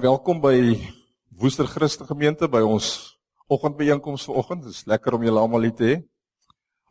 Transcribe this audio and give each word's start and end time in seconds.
Welkom 0.00 0.40
by 0.40 0.78
Woester 1.40 1.64
Christen 1.64 2.04
Gemeente 2.04 2.44
by 2.52 2.60
ons 2.60 3.16
oggendbijeenkoms 3.48 4.26
vanoggend. 4.28 4.66
Dit 4.66 4.74
is 4.74 4.84
lekker 4.84 5.14
om 5.16 5.22
julle 5.24 5.40
almal 5.40 5.62
hier 5.64 5.72
te 5.78 5.86
hê. 5.88 5.94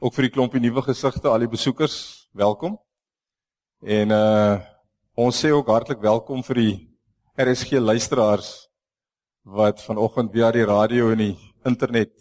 Ook 0.01 0.15
vir 0.15 0.25
die 0.25 0.31
klompie 0.33 0.61
nuwe 0.63 0.81
gesigte, 0.87 1.29
al 1.29 1.45
die 1.45 1.51
besoekers, 1.51 1.97
welkom. 2.33 2.79
En 3.85 4.15
uh 4.15 4.57
ons 5.19 5.35
sê 5.43 5.51
ook 5.53 5.69
hartlik 5.69 6.01
welkom 6.01 6.41
vir 6.47 6.61
die 6.63 6.73
RSG 7.37 7.77
luisteraars 7.77 8.49
wat 9.43 9.83
vanoggend 9.85 10.31
via 10.33 10.49
die 10.55 10.65
radio 10.65 11.11
en 11.13 11.21
die 11.27 11.37
internet 11.67 12.15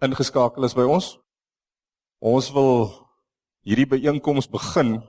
ingeskakel 0.00 0.64
is 0.64 0.76
by 0.78 0.88
ons. 0.88 1.12
Ons 2.24 2.52
wil 2.56 2.86
hierdie 3.66 3.90
byeenkoms 3.98 4.48
begin 4.48 5.00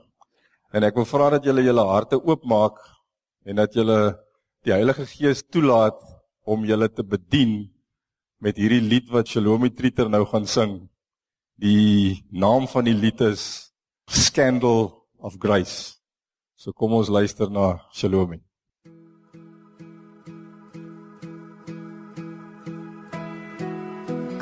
en 0.74 0.84
ek 0.84 0.98
wil 1.00 1.08
vra 1.08 1.30
dat 1.38 1.46
julle 1.48 1.64
julle 1.64 1.92
harte 1.94 2.20
oopmaak 2.20 2.82
en 3.46 3.62
dat 3.62 3.72
julle 3.72 4.02
die 4.66 4.74
Heilige 4.74 5.06
Gees 5.06 5.46
toelaat 5.46 6.02
om 6.44 6.64
julle 6.66 6.88
te 6.90 7.04
bedien 7.06 7.70
met 8.42 8.58
hierdie 8.58 8.82
lied 8.82 9.10
wat 9.14 9.30
Shalom 9.30 9.68
Triter 9.70 10.10
nou 10.10 10.24
gaan 10.26 10.46
sing. 10.46 10.78
Die 11.62 12.24
naam 12.30 12.66
van 12.66 12.88
die 12.88 12.96
lied 12.96 13.20
is 13.22 13.72
Scandal 14.10 14.90
of 15.22 15.38
Grace. 15.38 15.98
So 16.58 16.72
kom 16.72 16.94
ons 16.98 17.08
luister 17.08 17.50
na 17.50 17.78
Shalom. 17.94 18.40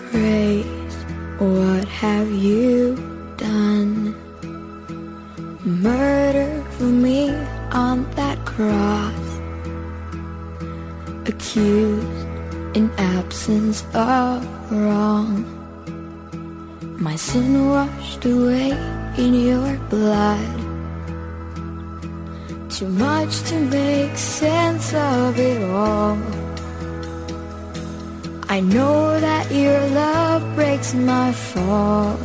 Grace, 0.00 0.98
what 1.38 1.84
have 2.00 2.32
you 2.32 2.96
done? 3.36 4.16
Murder 5.64 6.64
for 6.78 6.88
me 6.88 7.28
on 7.72 8.08
that 8.16 8.38
cross 8.46 9.19
accused 11.50 12.26
in 12.76 12.88
absence 12.96 13.82
of 13.92 14.38
wrong. 14.70 15.44
My 16.96 17.16
sin 17.16 17.68
washed 17.68 18.24
away 18.24 18.70
in 19.18 19.34
your 19.34 19.76
blood. 19.88 20.58
Too 22.70 22.88
much 22.88 23.42
to 23.50 23.58
make 23.58 24.16
sense 24.16 24.94
of 24.94 25.38
it 25.38 25.62
all. 25.64 26.18
I 28.48 28.60
know 28.60 29.18
that 29.18 29.50
your 29.50 29.80
love 29.88 30.42
breaks 30.54 30.94
my 30.94 31.32
fall. 31.32 32.16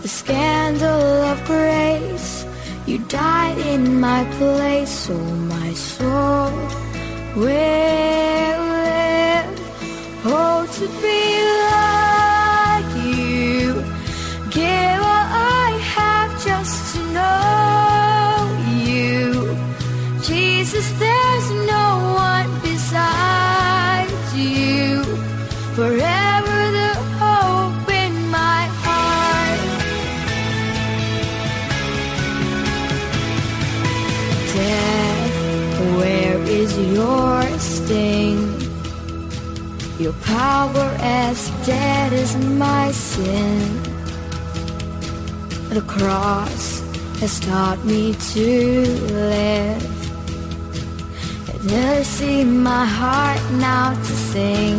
The 0.00 0.08
scandal 0.08 1.04
of 1.32 1.44
grace, 1.44 2.46
you 2.86 2.98
died 3.08 3.58
in 3.58 4.00
my 4.00 4.24
place, 4.38 5.10
oh 5.10 5.34
my 5.52 5.74
soul 5.74 6.85
where, 7.36 8.58
where, 8.58 9.44
oh 10.24 10.66
to 10.72 10.88
be 11.02 11.44
loved. 11.44 12.15
Dead 41.66 42.12
as 42.12 42.36
my 42.36 42.92
sin. 42.92 43.58
The 45.70 45.82
cross 45.88 46.80
has 47.18 47.40
taught 47.40 47.84
me 47.84 48.14
to 48.34 48.46
live. 49.10 49.84
And 51.50 51.64
mercy, 51.64 52.44
my 52.44 52.84
heart 52.84 53.42
now 53.54 53.94
to 53.94 54.14
sing. 54.30 54.78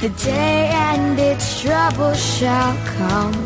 The 0.00 0.08
day 0.24 0.70
and 0.72 1.18
its 1.18 1.60
trouble 1.60 2.14
shall 2.14 2.74
come. 2.96 3.36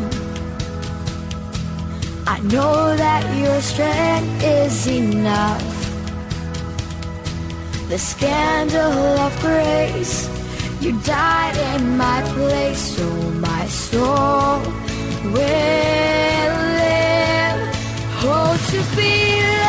I 2.25 2.39
know 2.53 2.95
that 2.95 3.23
your 3.43 3.59
strength 3.59 4.41
is 4.41 4.87
enough. 4.87 5.69
The 7.89 7.99
scandal 7.99 8.93
of 9.25 9.37
grace, 9.41 10.32
you 10.83 10.91
died 10.99 11.55
in 11.75 11.97
my 11.97 12.21
place, 12.33 12.97
so 12.97 13.07
my 13.49 13.65
soul 13.67 14.59
will 15.31 16.53
live. 16.81 17.59
Oh, 18.25 18.53
to 18.69 18.79
be 18.97 19.62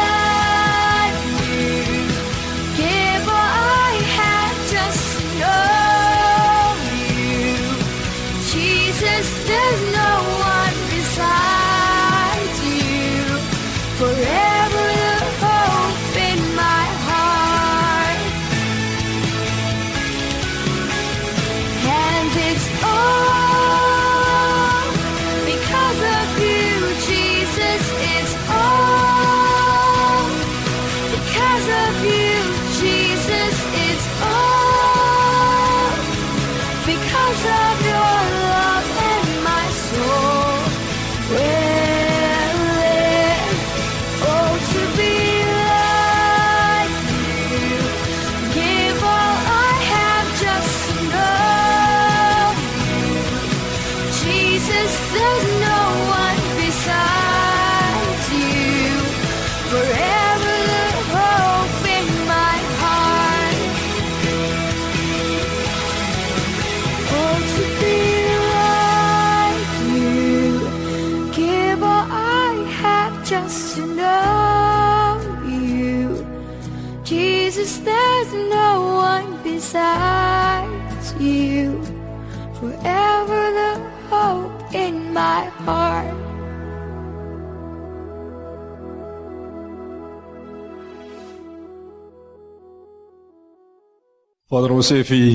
Vader, 94.53 94.75
ons 94.77 94.91
sê 94.91 94.99
vir 95.09 95.23
U, 95.25 95.29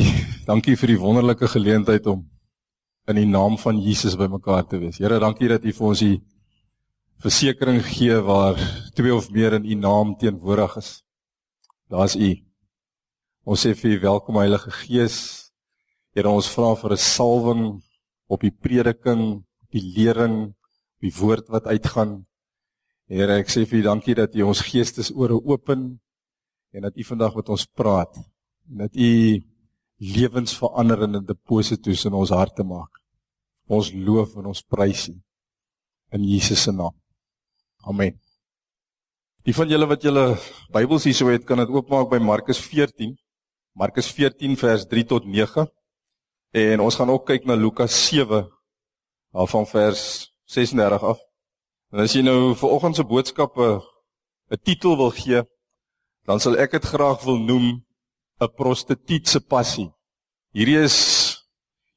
dankie 0.46 0.76
vir 0.78 0.92
die 0.92 1.00
wonderlike 1.02 1.48
geleentheid 1.50 2.06
om 2.12 2.20
in 3.10 3.18
die 3.18 3.26
naam 3.26 3.56
van 3.58 3.80
Jesus 3.82 4.14
bymekaar 4.14 4.68
te 4.70 4.78
wees. 4.78 5.00
Here, 5.02 5.18
dankie 5.18 5.50
dat 5.50 5.66
U 5.66 5.74
vir 5.74 5.88
ons 5.88 6.04
die 6.06 6.20
versekering 7.26 7.82
gee 7.88 8.20
waar 8.22 8.62
twee 8.94 9.10
of 9.10 9.32
meer 9.34 9.58
in 9.58 9.66
U 9.66 9.80
naam 9.82 10.14
teenwoordig 10.22 10.78
is. 10.84 10.92
Daar's 11.90 12.14
U. 12.22 12.30
Ons 13.50 13.66
sê 13.66 13.74
vir 13.82 13.96
U 13.96 14.00
welkom 14.06 14.38
Heilige 14.44 14.78
Gees. 14.84 15.20
Here 16.14 16.30
ons 16.30 16.54
vra 16.54 16.76
vir 16.78 16.94
'n 16.94 17.06
salwing 17.10 17.68
op 18.30 18.46
die 18.46 18.54
prediking, 18.54 19.44
die 19.74 19.86
lering, 19.98 20.54
die 21.02 21.16
woord 21.18 21.50
wat 21.50 21.66
uitgaan. 21.66 22.28
Here, 23.10 23.42
ek 23.42 23.50
sê 23.50 23.66
vir 23.66 23.80
U 23.80 23.84
dankie 23.90 24.14
dat 24.14 24.36
U 24.36 24.54
ons 24.54 24.62
geestesore 24.62 25.34
open 25.34 25.98
en 26.74 26.82
dat 26.82 26.94
U 26.94 27.04
vandag 27.04 27.34
met 27.36 27.50
ons 27.50 27.66
praat 27.66 28.14
dat 28.69 28.95
U 28.95 29.42
lewensveranderende 29.98 31.24
deposito's 31.25 32.06
in 32.06 32.13
ons 32.13 32.30
harte 32.30 32.63
maak. 32.63 33.01
Ons 33.68 33.92
loof 33.94 34.36
en 34.39 34.50
ons 34.54 34.63
prys 34.63 35.10
U 35.10 35.16
in 36.16 36.25
Jesus 36.25 36.63
se 36.63 36.71
naam. 36.74 36.94
Amen. 37.86 38.16
Die 39.45 39.54
van 39.56 39.69
julle 39.69 39.88
wat 39.89 40.04
julle 40.04 40.24
Bybels 40.74 41.06
hier 41.07 41.18
sou 41.18 41.30
het, 41.31 41.45
kan 41.45 41.62
dit 41.62 41.69
oopmaak 41.74 42.10
by 42.12 42.19
Markus 42.21 42.60
14. 42.62 43.16
Markus 43.77 44.10
14 44.13 44.57
vers 44.60 44.86
3 44.89 45.06
tot 45.10 45.25
9. 45.25 45.68
En 46.57 46.81
ons 46.81 46.95
gaan 46.98 47.13
ook 47.13 47.27
kyk 47.30 47.45
na 47.45 47.57
Lukas 47.57 47.94
7 48.10 48.48
van 49.31 49.68
vers 49.69 50.04
36 50.50 51.06
af. 51.13 51.21
En 51.94 52.01
as 52.04 52.13
jy 52.13 52.24
nou 52.25 52.56
vir 52.57 52.74
oggend 52.74 52.98
se 52.98 53.06
boodskappe 53.06 53.81
'n 54.50 54.62
titel 54.63 54.98
wil 54.98 55.12
gee, 55.13 55.44
dan 56.25 56.39
sal 56.39 56.57
ek 56.57 56.71
dit 56.71 56.86
graag 56.86 57.21
wil 57.24 57.38
noem 57.38 57.86
'n 58.40 58.54
prostituut 58.56 59.28
se 59.28 59.40
passie. 59.40 59.90
Hierdie 60.56 60.80
is 60.80 60.98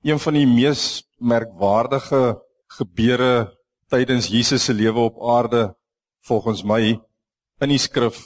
een 0.03 0.19
van 0.19 0.35
die 0.35 0.47
mees 0.47 1.05
merkwaardige 1.19 2.43
gebeure 2.79 3.53
tydens 3.93 4.27
Jesus 4.27 4.65
se 4.65 4.75
lewe 4.75 5.06
op 5.06 5.21
aarde 5.23 5.75
volgens 6.27 6.65
my 6.65 6.99
in 7.62 7.71
die 7.71 7.79
skrif. 7.79 8.19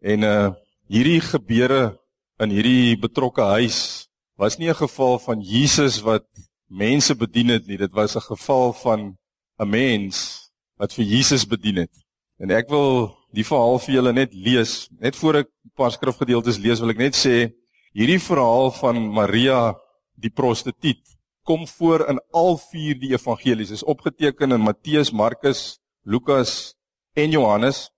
En 0.00 0.22
uh 0.22 0.50
hierdie 0.92 1.22
gebeure 1.24 1.96
in 2.42 2.50
hierdie 2.52 2.98
betrokke 3.00 3.44
huis 3.56 4.08
was 4.36 4.58
nie 4.58 4.68
'n 4.68 4.74
geval 4.74 5.18
van 5.18 5.40
Jesus 5.40 6.02
wat 6.04 6.26
mense 6.68 7.14
bedien 7.14 7.48
het 7.48 7.66
nie. 7.66 7.78
Dit 7.78 7.92
was 7.92 8.16
'n 8.16 8.20
geval 8.20 8.72
van 8.72 9.16
'n 9.58 9.68
mens 9.68 10.50
wat 10.76 10.92
vir 10.92 11.04
Jesus 11.04 11.46
bedien 11.46 11.76
het. 11.76 11.94
En 12.38 12.50
ek 12.50 12.68
wil 12.68 13.16
die 13.32 13.44
verhaal 13.44 13.78
vir 13.78 13.94
julle 13.94 14.12
net 14.12 14.34
lees. 14.34 14.88
Net 15.00 15.16
voor 15.16 15.34
ek 15.34 15.48
'n 15.48 15.70
paar 15.74 15.92
skrifgedeeltes 15.92 16.58
lees 16.58 16.80
wil 16.80 16.90
ek 16.90 16.98
net 16.98 17.14
sê 17.14 17.52
hierdie 17.92 18.20
verhaal 18.20 18.70
van 18.80 19.00
Maria 19.12 19.74
die 20.14 20.30
prostituut 20.30 21.02
kom 21.42 21.66
voor 21.66 22.06
in 22.08 22.20
al 22.32 22.56
vier 22.70 22.98
die 22.98 23.12
evangelies 23.14 23.70
is 23.70 23.82
opgeteken 23.82 24.52
in 24.52 24.62
Matteus, 24.62 25.10
Markus, 25.12 25.80
Lukas 26.04 26.74
en 27.14 27.30
Johannes 27.30 27.92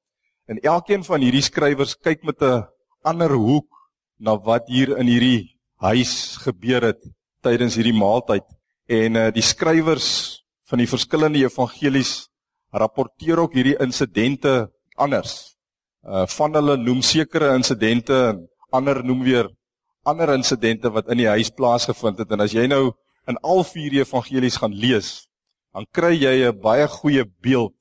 En 0.44 0.60
elkeen 0.60 1.04
van 1.04 1.22
hierdie 1.24 1.44
skrywers 1.44 1.94
kyk 2.04 2.24
met 2.28 2.42
'n 2.42 2.68
ander 3.02 3.32
hoek 3.32 3.68
na 4.20 4.36
wat 4.36 4.68
hier 4.68 4.96
in 5.00 5.08
hierdie 5.08 5.56
huis 5.80 6.36
gebeur 6.36 6.82
het 6.82 7.00
tydens 7.40 7.76
hierdie 7.76 7.96
maaltyd. 7.96 8.44
En 8.88 9.16
uh, 9.16 9.30
die 9.32 9.42
skrywers 9.42 10.42
van 10.68 10.78
die 10.78 10.88
verskillende 10.88 11.40
evangelies 11.40 12.28
rapporteer 12.72 13.40
ook 13.40 13.54
hierdie 13.54 13.80
insidente 13.80 14.68
anders. 14.96 15.56
Uh 16.04 16.26
van 16.26 16.54
hulle 16.54 16.76
noem 16.76 17.00
sekere 17.02 17.54
insidente 17.56 18.14
en 18.28 18.48
ander 18.70 19.04
noem 19.04 19.22
weer 19.24 19.48
ander 20.04 20.34
insidente 20.34 20.90
wat 20.92 21.08
in 21.08 21.18
die 21.18 21.28
huis 21.28 21.50
plaasgevind 21.50 22.18
het. 22.18 22.30
En 22.30 22.40
as 22.44 22.52
jy 22.52 22.66
nou 22.66 22.92
in 23.28 23.38
al 23.42 23.64
vier 23.64 24.00
evangelies 24.02 24.58
gaan 24.60 24.74
lees, 24.76 25.26
dan 25.74 25.86
kry 25.92 26.14
jy 26.14 26.48
'n 26.48 26.60
baie 26.60 26.86
goeie 26.88 27.24
beeld 27.24 27.74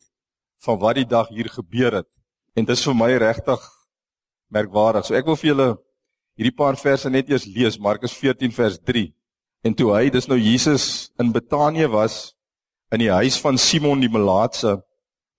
van 0.65 0.79
wat 0.79 0.95
die 0.95 1.05
dag 1.05 1.27
hier 1.29 1.49
gebeur 1.49 1.93
het. 2.01 2.09
En 2.55 2.65
dit 2.65 2.77
is 2.77 2.85
vir 2.85 2.95
my 2.95 3.11
regtig 3.17 3.59
merkwaardig. 4.49 5.05
So 5.05 5.15
ek 5.15 5.25
wil 5.25 5.35
vir 5.35 5.49
julle 5.49 5.77
hierdie 6.37 6.55
paar 6.55 6.75
verse 6.75 7.09
net 7.09 7.29
eers 7.29 7.45
lees, 7.45 7.79
Markus 7.79 8.13
14 8.13 8.51
vers 8.51 8.79
3. 8.79 9.13
En 9.63 9.73
toe 9.73 9.93
hy, 9.95 10.09
dis 10.09 10.27
nou 10.27 10.37
Jesus 10.37 11.11
in 11.19 11.31
Betanië 11.31 11.87
was 11.87 12.35
in 12.91 12.99
die 12.99 13.11
huis 13.11 13.39
van 13.41 13.57
Simon 13.57 14.01
die 14.01 14.11
Melaatse, 14.11 14.81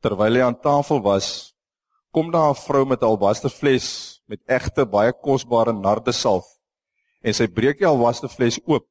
terwyl 0.03 0.35
hy 0.35 0.41
aan 0.41 0.61
tafel 0.61 1.01
was, 1.03 1.55
kom 2.13 2.31
daar 2.31 2.51
'n 2.51 2.63
vrou 2.67 2.85
met 2.87 3.03
'n 3.03 3.05
albasterfles 3.05 4.21
met 4.27 4.41
egte 4.47 4.87
baie 4.87 5.13
kosbare 5.13 5.73
nardesalf. 5.73 6.54
En 7.25 7.35
sy 7.35 7.47
breek 7.49 7.81
die 7.81 7.89
albasterfles 7.89 8.61
oop 8.69 8.85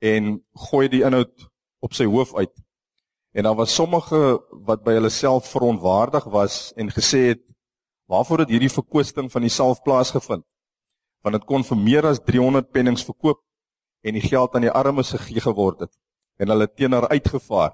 en 0.00 0.38
gooi 0.68 0.86
die 0.88 1.02
inhoud 1.02 1.48
op 1.82 1.96
sy 1.96 2.06
hoof 2.06 2.34
uit. 2.38 2.54
En 3.34 3.48
daar 3.48 3.58
was 3.58 3.74
sommige 3.74 4.38
wat 4.66 4.84
by 4.86 4.94
hulle 4.94 5.10
self 5.10 5.50
verontwaardig 5.50 6.24
was 6.30 6.72
en 6.78 6.92
gesê 6.94 7.26
het 7.34 7.42
Waarvoor 8.10 8.44
het 8.44 8.52
hierdie 8.52 8.72
verkwisting 8.72 9.30
van 9.32 9.46
die 9.46 9.52
salf 9.52 9.80
plaasgevind? 9.84 10.44
Want 11.24 11.38
dit 11.38 11.46
kon 11.48 11.64
vir 11.64 11.78
meer 11.80 12.06
as 12.10 12.20
300 12.20 12.68
pennings 12.72 13.04
verkoop 13.06 13.40
en 14.04 14.18
die 14.18 14.24
geld 14.24 14.54
aan 14.54 14.66
die 14.66 14.72
armes 14.72 15.14
gegee 15.16 15.40
geword 15.40 15.86
het 15.86 15.92
en 16.42 16.52
hulle 16.52 16.68
teen 16.68 16.92
haar 16.92 17.08
uitgevaar. 17.08 17.72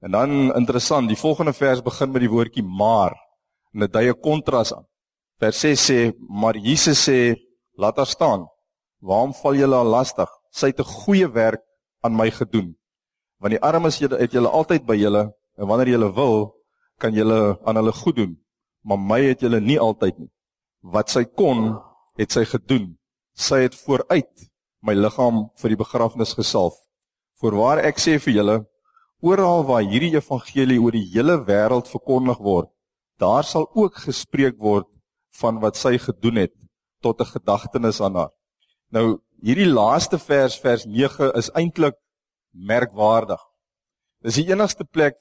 En 0.00 0.14
dan 0.14 0.32
interessant, 0.56 1.08
die 1.08 1.18
volgende 1.18 1.52
vers 1.52 1.82
begin 1.84 2.12
met 2.12 2.24
die 2.24 2.32
woordjie 2.32 2.64
maar 2.64 3.16
en 3.74 3.84
dit 3.84 3.92
dui 3.92 4.08
'n 4.08 4.20
kontras 4.20 4.72
aan. 4.72 4.86
Vers 5.38 5.60
6 5.60 5.90
sê, 5.90 6.12
maar 6.28 6.56
Jesus 6.56 7.08
sê, 7.08 7.36
laat 7.76 7.96
haar 7.96 8.06
staan. 8.06 8.48
Waarom 9.06 9.34
val 9.42 9.54
julle 9.54 9.76
haar 9.78 9.92
lastig? 9.96 10.30
Sy 10.50 10.72
het 10.72 10.80
'n 10.80 10.92
goeie 11.04 11.28
werk 11.28 11.62
aan 12.04 12.16
my 12.16 12.30
gedoen. 12.30 12.74
Want 13.40 13.52
die 13.54 13.62
armes 13.62 13.98
het 13.98 14.32
julle 14.32 14.48
altyd 14.48 14.86
by 14.86 14.96
julle 14.96 15.32
en 15.58 15.66
wanneer 15.68 15.88
julle 15.94 16.10
wil, 16.14 16.54
kan 16.98 17.12
julle 17.14 17.58
aan 17.64 17.76
hulle 17.76 17.92
goed 17.92 18.16
doen 18.16 18.34
maar 18.86 19.02
my 19.02 19.18
het 19.32 19.42
julle 19.42 19.60
nie 19.60 19.78
altyd 19.82 20.18
nie. 20.18 20.30
Wat 20.94 21.10
sy 21.10 21.24
kon, 21.26 21.74
het 22.20 22.32
sy 22.32 22.44
gedoen. 22.46 22.94
Sy 23.34 23.64
het 23.64 23.74
vooruit 23.82 24.46
my 24.86 24.94
liggaam 24.94 25.48
vir 25.58 25.74
die 25.74 25.80
begrafnis 25.80 26.36
gesalf. 26.38 26.76
Voorwaar 27.42 27.82
ek 27.84 27.98
sê 28.00 28.16
vir 28.22 28.36
julle, 28.38 28.56
oral 29.26 29.66
waar 29.66 29.82
hierdie 29.84 30.14
evangelie 30.14 30.78
oor 30.78 30.94
die 30.94 31.04
hele 31.10 31.40
wêreld 31.48 31.90
verkondig 31.90 32.38
word, 32.40 32.70
daar 33.18 33.44
sal 33.44 33.66
ook 33.74 33.98
gespreek 34.06 34.56
word 34.62 34.86
van 35.40 35.58
wat 35.60 35.76
sy 35.76 35.96
gedoen 35.98 36.44
het 36.46 36.54
tot 37.02 37.20
'n 37.20 37.32
gedagtenis 37.34 38.00
aan 38.00 38.14
haar. 38.14 38.32
Nou 38.94 39.18
hierdie 39.42 39.68
laaste 39.68 40.18
vers 40.18 40.56
vers 40.62 40.86
9 40.86 41.32
is 41.38 41.50
eintlik 41.58 41.96
merkwaardig. 42.52 43.40
Dis 44.24 44.38
die 44.40 44.48
enigste 44.50 44.84
plek 44.84 45.16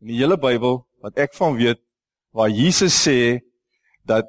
in 0.00 0.12
die 0.12 0.20
hele 0.20 0.38
Bybel 0.40 0.82
wat 1.04 1.18
ek 1.20 1.36
van 1.36 1.56
weet 1.58 1.80
waar 2.36 2.50
Jesus 2.50 2.96
sê 2.96 3.40
dat 4.06 4.28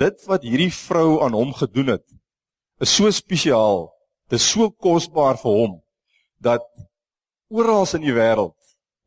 dit 0.00 0.26
wat 0.26 0.44
hierdie 0.46 0.72
vrou 0.72 1.20
aan 1.24 1.36
hom 1.36 1.52
gedoen 1.54 1.94
het 1.96 2.06
is 2.80 2.92
so 2.96 3.10
spesiaal, 3.12 3.90
dit 4.30 4.40
is 4.40 4.46
so 4.48 4.70
kosbaar 4.70 5.36
vir 5.40 5.56
hom 5.58 5.76
dat 6.40 6.64
oral 7.52 7.84
in 7.98 8.06
die 8.06 8.14
wêreld 8.16 8.56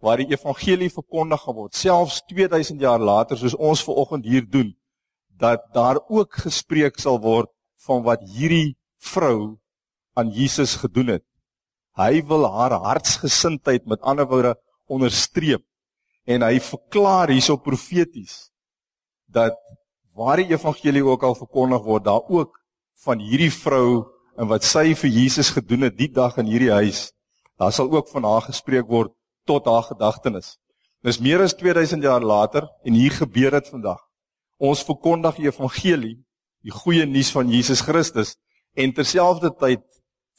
waar 0.03 0.19
die 0.19 0.35
evangelie 0.35 0.91
verkondig 0.91 1.45
word, 1.47 1.73
selfs 1.73 2.19
2000 2.27 2.81
jaar 2.83 2.99
later 2.99 3.39
soos 3.39 3.55
ons 3.55 3.81
ver 3.87 3.99
oggend 4.03 4.25
hier 4.27 4.43
doen, 4.43 4.73
dat 5.39 5.63
daar 5.73 6.01
ook 6.11 6.43
gespreek 6.43 6.99
sal 6.99 7.21
word 7.23 7.49
van 7.85 8.03
wat 8.05 8.23
hierdie 8.35 8.75
vrou 9.03 9.57
aan 10.17 10.31
Jesus 10.31 10.77
gedoen 10.81 11.15
het. 11.17 11.25
Hy 11.97 12.23
wil 12.25 12.47
haar 12.49 12.73
hartsgesindheid 12.81 13.85
met 13.85 14.01
ander 14.01 14.27
woorde 14.29 14.55
onderstreep 14.89 15.63
en 16.25 16.45
hy 16.45 16.57
verklaar 16.63 17.33
hierso 17.33 17.59
profeties 17.59 18.49
dat 19.27 19.57
waar 20.13 20.39
die 20.39 20.53
evangelie 20.53 21.03
ook 21.03 21.23
al 21.25 21.35
verkondig 21.35 21.83
word, 21.83 22.05
daar 22.05 22.23
ook 22.29 22.59
van 23.03 23.19
hierdie 23.19 23.51
vrou 23.51 24.05
en 24.37 24.49
wat 24.49 24.65
sy 24.65 24.93
vir 24.97 25.09
Jesus 25.09 25.51
gedoen 25.53 25.87
het 25.89 25.97
die 25.97 26.09
dag 26.09 26.37
in 26.41 26.49
hierdie 26.49 26.71
huis, 26.73 27.11
daar 27.59 27.73
sal 27.73 27.91
ook 27.91 28.09
van 28.13 28.25
haar 28.25 28.45
gespreek 28.45 28.87
word 28.89 29.13
tot 29.49 29.65
haar 29.69 29.85
gedagtenis. 29.89 30.57
Dis 31.03 31.19
meer 31.19 31.43
as 31.43 31.55
2000 31.59 32.05
jaar 32.05 32.23
later 32.23 32.69
en 32.85 32.95
hier 32.95 33.11
gebeur 33.11 33.51
dit 33.57 33.67
vandag. 33.69 33.99
Ons 34.57 34.85
verkondig 34.87 35.41
die 35.41 35.49
evangelie, 35.49 36.15
die 36.63 36.71
goeie 36.71 37.05
nuus 37.05 37.31
van 37.35 37.51
Jesus 37.51 37.83
Christus 37.83 38.37
en 38.79 38.93
terselfdertyd 38.95 39.83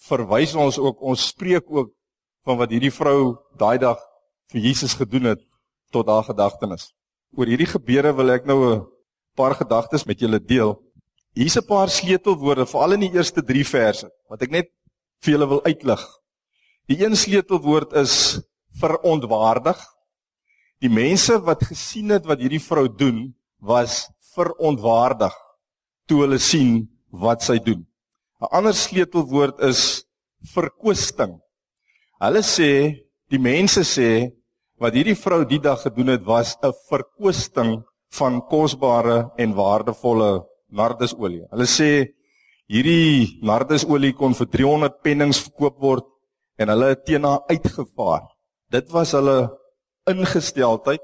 verwys 0.09 0.54
ons 0.57 0.78
ook 0.81 1.02
ons 1.04 1.28
spreek 1.31 1.69
ook 1.69 1.93
van 2.45 2.59
wat 2.61 2.73
hierdie 2.73 2.93
vrou 2.93 3.37
daai 3.61 3.78
dag 3.81 4.00
vir 4.52 4.64
Jesus 4.69 4.97
gedoen 4.97 5.33
het 5.33 5.43
tot 5.93 6.09
haar 6.11 6.25
gedagtenis. 6.26 6.90
Oor 7.37 7.49
hierdie 7.49 7.69
gebeure 7.69 8.12
wil 8.16 8.33
ek 8.35 8.49
nou 8.49 8.59
'n 8.64 8.83
paar 9.37 9.54
gedagtes 9.54 10.07
met 10.07 10.21
julle 10.21 10.40
deel. 10.40 10.76
Hier's 11.35 11.57
'n 11.57 11.66
paar 11.66 11.88
sleutelwoorde 11.88 12.66
veral 12.66 12.93
in 12.93 13.00
die 13.00 13.14
eerste 13.14 13.43
3 13.43 13.64
verse 13.64 14.09
wat 14.28 14.43
ek 14.43 14.50
net 14.50 14.69
vir 15.23 15.33
julle 15.33 15.49
wil 15.49 15.62
uitlig. 15.64 16.02
Die 16.88 17.04
een 17.04 17.16
sleutelwoord 17.16 17.93
is 17.93 18.40
verontwaardig. 18.81 19.78
Die 20.81 20.90
mense 20.90 21.38
wat 21.40 21.64
gesien 21.64 22.11
het 22.11 22.26
wat 22.26 22.40
hierdie 22.40 22.61
vrou 22.61 22.88
doen, 22.88 23.35
was 23.61 24.11
verontwaardig 24.35 25.43
toe 26.08 26.25
hulle 26.25 26.38
sien 26.38 26.84
wat 27.11 27.42
sy 27.42 27.58
doen. 27.58 27.84
'n 28.40 28.50
Ander 28.52 28.75
sleutelwoord 28.75 29.61
is 29.70 30.04
verkwisting. 30.54 31.38
Hulle 32.20 32.42
sê, 32.42 32.70
die 33.30 33.40
mense 33.40 33.84
sê 33.84 34.32
wat 34.80 34.94
hierdie 34.96 35.16
vrou 35.16 35.44
die 35.49 35.61
dag 35.62 35.80
gedoen 35.87 36.12
het 36.14 36.25
was 36.26 36.56
'n 36.62 36.73
verkwisting 36.90 37.82
van 38.18 38.40
kosbare 38.50 39.30
en 39.38 39.54
waardevolle 39.54 40.44
nardusolie. 40.70 41.46
Hulle 41.52 41.66
sê 41.66 41.90
hierdie 42.68 43.40
nardusolie 43.42 44.12
kon 44.12 44.34
vir 44.34 44.46
300 44.46 45.02
pennings 45.02 45.40
verkoop 45.46 45.76
word 45.80 46.06
en 46.58 46.68
hulle 46.68 46.88
het 46.92 47.04
teen 47.04 47.25
haar 47.25 47.42
uitgevaar. 47.49 48.23
Dit 48.70 48.90
was 48.90 49.12
hulle 49.12 49.50
ingesteldheid 50.06 51.02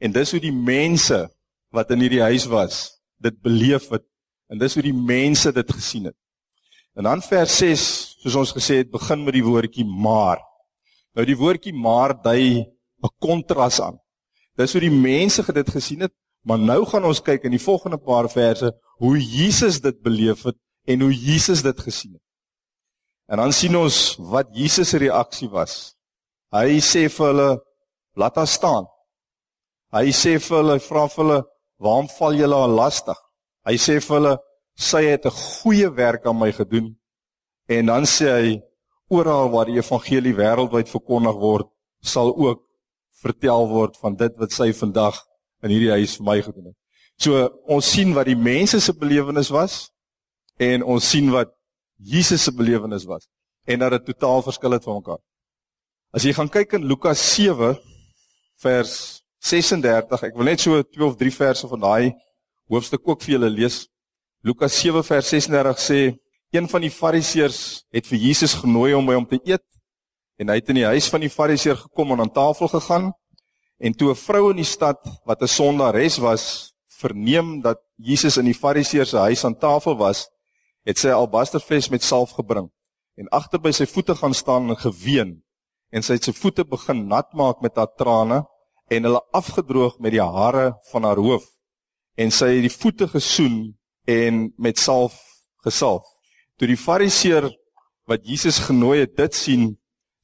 en 0.00 0.12
dis 0.12 0.32
hoe 0.32 0.40
die 0.40 0.52
mense 0.52 1.28
wat 1.72 1.90
in 1.90 2.00
hierdie 2.00 2.22
huis 2.22 2.46
was 2.46 2.94
dit 3.24 3.36
beleef 3.42 3.88
het 3.90 4.04
en 4.48 4.58
dis 4.58 4.74
hoe 4.74 4.84
die 4.84 4.94
mense 4.94 5.52
dit 5.52 5.72
gesien 5.72 6.10
het. 6.10 6.16
En 6.94 7.08
dan 7.08 7.22
vers 7.22 7.56
6, 7.58 7.84
soos 8.22 8.36
ons 8.38 8.52
gesê 8.54 8.82
het, 8.82 8.90
begin 8.92 9.24
met 9.24 9.34
die 9.34 9.44
woordjie 9.44 9.86
maar. 9.86 10.42
Nou 11.14 11.26
die 11.26 11.38
woordjie 11.38 11.74
maar 11.74 12.14
dui 12.22 12.62
'n 13.04 13.12
kontras 13.18 13.80
aan. 13.80 13.98
Dis 14.56 14.72
hoe 14.72 14.80
die 14.80 14.90
mense 14.90 15.42
dit 15.52 15.70
gesien 15.70 16.00
het, 16.00 16.12
maar 16.42 16.58
nou 16.58 16.84
gaan 16.86 17.04
ons 17.04 17.22
kyk 17.22 17.44
in 17.44 17.50
die 17.50 17.62
volgende 17.62 17.98
paar 17.98 18.28
verse 18.30 18.72
hoe 19.02 19.18
Jesus 19.18 19.80
dit 19.80 20.00
beleef 20.02 20.44
het 20.44 20.56
en 20.86 21.00
hoe 21.00 21.12
Jesus 21.12 21.62
dit 21.62 21.80
gesien 21.80 22.12
het. 22.12 22.22
En 23.26 23.36
dan 23.36 23.52
sien 23.52 23.76
ons 23.76 24.16
wat 24.18 24.48
Jesus 24.52 24.88
se 24.88 24.98
reaksie 24.98 25.48
was. 25.48 25.94
Hy 26.52 26.78
sê 26.80 27.08
vir 27.08 27.26
hulle, 27.26 27.60
"Laat 28.14 28.36
haar 28.36 28.46
staan." 28.46 28.86
Hy 29.92 30.12
sê 30.12 30.38
vir 30.38 30.56
hulle, 30.56 30.78
vra 30.80 31.08
vir 31.08 31.24
hulle, 31.24 31.44
"Waarom 31.78 32.08
val 32.08 32.34
julle 32.34 32.54
haar 32.54 32.68
lastig?" 32.68 33.23
Hy 33.64 33.76
sê 33.80 34.00
vir 34.00 34.16
hulle, 34.16 34.38
"Sy 34.76 35.02
het 35.04 35.26
'n 35.26 35.30
goeie 35.30 35.88
werk 35.90 36.26
aan 36.26 36.38
my 36.38 36.52
gedoen." 36.52 36.96
En 37.68 37.86
dan 37.86 38.04
sê 38.04 38.26
hy, 38.38 38.62
"Oral 39.08 39.50
waar 39.50 39.66
die 39.66 39.76
evangelie 39.76 40.34
wêreldwyd 40.34 40.88
verkondig 40.88 41.34
word, 41.34 41.66
sal 42.02 42.36
ook 42.36 42.62
vertel 43.22 43.68
word 43.68 43.96
van 43.96 44.16
dit 44.16 44.36
wat 44.36 44.52
sy 44.52 44.72
vandag 44.72 45.16
in 45.62 45.70
hierdie 45.70 45.90
huis 45.90 46.16
vir 46.16 46.24
my 46.24 46.42
gedoen 46.42 46.64
het." 46.66 46.76
So 47.16 47.48
ons 47.66 47.90
sien 47.90 48.12
wat 48.14 48.26
die 48.26 48.36
mense 48.36 48.80
se 48.80 48.92
belewenis 48.92 49.50
was 49.50 49.90
en 50.58 50.82
ons 50.82 51.10
sien 51.10 51.30
wat 51.30 51.50
Jesus 51.96 52.42
se 52.42 52.52
belewenis 52.52 53.04
was 53.04 53.28
en 53.64 53.78
dat 53.78 53.90
dit 53.90 54.04
totaal 54.04 54.42
verskil 54.42 54.70
het 54.70 54.84
van 54.84 54.94
mekaar. 54.94 55.22
As 56.12 56.22
jy 56.22 56.32
gaan 56.32 56.48
kyk 56.48 56.72
in 56.72 56.86
Lukas 56.86 57.22
7 57.34 57.78
vers 58.62 59.22
36, 59.38 60.22
ek 60.22 60.36
wil 60.36 60.44
net 60.44 60.60
so 60.60 60.82
2 60.82 61.06
of 61.06 61.16
3 61.16 61.32
verse 61.34 61.68
van 61.68 61.80
daai 61.80 62.12
hoofstuk 62.68 63.02
ook 63.08 63.22
vir 63.22 63.36
julle 63.36 63.50
lees. 63.50 63.88
Lukas 64.44 64.76
7 64.80 65.02
vers 65.04 65.28
36 65.28 65.80
sê 65.80 66.00
een 66.54 66.68
van 66.68 66.84
die 66.84 66.92
fariseërs 66.92 67.60
het 67.92 68.06
vir 68.06 68.18
Jesus 68.18 68.54
genooi 68.60 68.92
om 68.94 69.06
by 69.06 69.16
hom 69.18 69.26
te 69.26 69.40
eet 69.42 69.64
en 70.38 70.50
hy 70.50 70.58
het 70.60 70.70
in 70.70 70.80
die 70.82 70.86
huis 70.86 71.08
van 71.10 71.22
die 71.24 71.32
fariseer 71.32 71.78
gekom 71.78 72.14
en 72.14 72.24
aan 72.24 72.32
tafel 72.34 72.70
gegaan 72.70 73.12
en 73.78 73.94
toe 73.94 74.10
'n 74.10 74.22
vrou 74.26 74.50
in 74.50 74.60
die 74.62 74.72
stad 74.76 75.00
wat 75.24 75.42
'n 75.42 75.48
sondares 75.48 76.18
was 76.18 76.74
verneem 77.00 77.60
dat 77.60 77.78
Jesus 77.96 78.36
in 78.36 78.44
die 78.44 78.60
fariseer 78.62 79.06
se 79.06 79.16
huis 79.16 79.44
aan 79.44 79.58
tafel 79.58 79.96
was 79.96 80.28
het 80.84 80.98
sy 80.98 81.08
albasterfles 81.08 81.90
met 81.90 82.02
salf 82.02 82.30
gebring 82.30 82.70
en 83.16 83.28
agter 83.28 83.60
by 83.60 83.72
sy 83.72 83.86
voete 83.86 84.14
gaan 84.14 84.34
staan 84.34 84.70
en 84.70 84.76
geween 84.76 85.42
en 85.90 86.02
sy 86.02 86.12
het 86.12 86.24
sy 86.24 86.32
voete 86.32 86.64
begin 86.64 87.08
nat 87.08 87.32
maak 87.32 87.62
met 87.62 87.76
haar 87.76 87.92
trane 87.98 88.44
en 88.90 89.02
hulle 89.02 89.22
afgedroog 89.32 89.98
met 89.98 90.12
die 90.12 90.22
hare 90.22 90.74
van 90.92 91.04
haar 91.04 91.16
hoof 91.16 91.53
en 92.16 92.30
sy 92.30 92.50
het 92.56 92.66
die 92.66 92.72
voete 92.72 93.08
gesoen 93.10 93.74
en 94.06 94.52
met 94.56 94.78
salf 94.78 95.16
gesalf. 95.64 96.04
Toe 96.58 96.68
die 96.70 96.78
fariseer 96.78 97.48
wat 98.08 98.26
Jesus 98.28 98.60
genooi 98.62 99.00
het 99.04 99.16
dit 99.16 99.34
sien, 99.34 99.64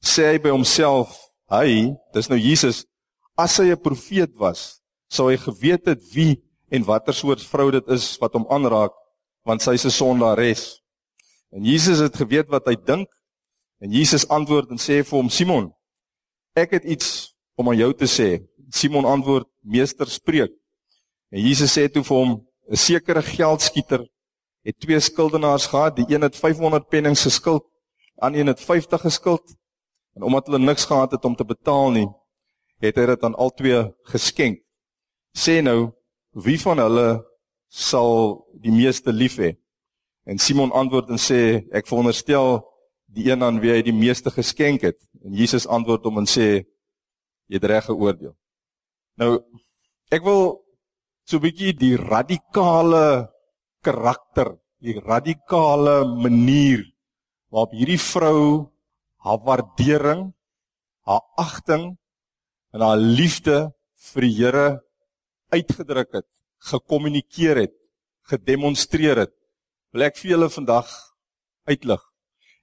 sê 0.01 0.31
hy 0.31 0.37
by 0.41 0.53
homself, 0.53 1.13
hy, 1.51 1.91
dis 2.15 2.29
nou 2.31 2.39
Jesus, 2.39 2.85
as 3.37 3.57
hy 3.59 3.71
'n 3.71 3.81
profeet 3.81 4.31
was, 4.37 4.81
sou 5.09 5.29
hy 5.29 5.37
geweet 5.37 5.85
het 5.87 6.01
wie 6.13 6.41
en 6.71 6.85
watter 6.85 7.13
soort 7.13 7.41
vrou 7.43 7.71
dit 7.71 7.87
is 7.89 8.17
wat 8.21 8.33
hom 8.33 8.45
aanraak, 8.49 8.93
want 9.45 9.61
sy 9.61 9.73
is 9.73 9.85
'n 9.85 9.91
sondares. 9.91 10.81
En 11.51 11.65
Jesus 11.65 11.99
het 11.99 12.15
geweet 12.15 12.47
wat 12.47 12.65
hy 12.65 12.75
dink 12.75 13.09
en 13.81 13.91
Jesus 13.91 14.27
antwoord 14.27 14.71
en 14.71 14.77
sê 14.77 15.03
vir 15.03 15.17
hom 15.17 15.29
Simon, 15.29 15.73
ek 16.55 16.71
het 16.71 16.85
iets 16.85 17.35
om 17.57 17.69
aan 17.69 17.77
jou 17.77 17.93
te 17.93 18.05
sê. 18.05 18.39
Simon 18.69 19.05
antwoord: 19.05 19.47
Meester, 19.61 20.07
spreek. 20.07 20.51
En 21.31 21.39
Jesus 21.39 21.71
sê 21.71 21.87
toe 21.87 22.03
vir 22.03 22.17
hom: 22.17 22.31
'n 22.71 22.75
sekere 22.75 23.21
geldskieter 23.21 24.05
het 24.63 24.79
twee 24.79 24.99
skuldenaars 24.99 25.65
gehad. 25.65 25.95
Die 25.95 26.05
een 26.07 26.21
het 26.21 26.35
500 26.35 26.87
pennings 26.87 27.21
geskuld, 27.21 27.65
aan 28.15 28.33
een 28.33 28.47
het 28.47 28.61
50 28.61 29.01
geskuld. 29.01 29.55
En 30.13 30.23
omdat 30.23 30.45
hulle 30.45 30.59
niks 30.59 30.85
gehad 30.85 31.11
het 31.11 31.25
om 31.25 31.35
te 31.35 31.45
betaal 31.45 31.91
nie, 31.91 32.07
het 32.79 32.95
hy 32.95 33.05
dit 33.05 33.23
aan 33.23 33.35
albei 33.35 33.91
geskenk. 34.03 34.59
Sê 35.37 35.61
nou, 35.63 35.91
wie 36.31 36.59
van 36.59 36.77
hulle 36.77 37.23
sal 37.67 38.43
die 38.59 38.71
meeste 38.71 39.13
lief 39.13 39.37
hê? 39.39 39.55
En 40.27 40.37
Simon 40.37 40.71
antwoord 40.71 41.09
en 41.09 41.21
sê: 41.21 41.63
Ek 41.71 41.87
veronderstel 41.87 42.59
die 43.11 43.31
een 43.31 43.43
aan 43.43 43.59
wie 43.59 43.71
hy 43.71 43.81
die 43.81 43.95
meeste 43.95 44.31
geskenk 44.31 44.81
het. 44.81 44.99
En 45.23 45.33
Jesus 45.33 45.67
antwoord 45.67 46.03
hom 46.03 46.21
en 46.21 46.27
sê: 46.27 46.65
Jy 47.47 47.59
het 47.59 47.69
reg 47.71 47.87
geoordeel. 47.87 48.35
Nou 49.19 49.39
ek 50.11 50.23
wil 50.27 50.59
so 51.27 51.37
'n 51.37 51.43
bietjie 51.45 51.73
die 51.73 51.95
radikale 51.97 53.29
karakter, 53.83 54.57
die 54.81 54.97
radikale 54.99 56.05
manier 56.05 56.83
waarop 57.51 57.73
hierdie 57.75 57.99
vrou 57.99 58.71
haar 59.25 59.41
waardering, 59.45 60.31
haar 61.05 61.23
agting 61.37 61.97
en 62.73 62.81
haar 62.81 62.97
liefde 62.97 63.73
vir 64.11 64.21
die 64.21 64.35
Here 64.39 64.67
uitgedruk 65.51 66.11
het, 66.13 66.29
gekommunikeer 66.71 67.57
het, 67.67 67.77
gedemonstreer 68.29 69.17
het. 69.25 69.33
Wil 69.91 70.07
ek 70.07 70.17
vir 70.17 70.31
julle 70.31 70.49
vandag 70.49 70.87
uitlig. 71.67 72.01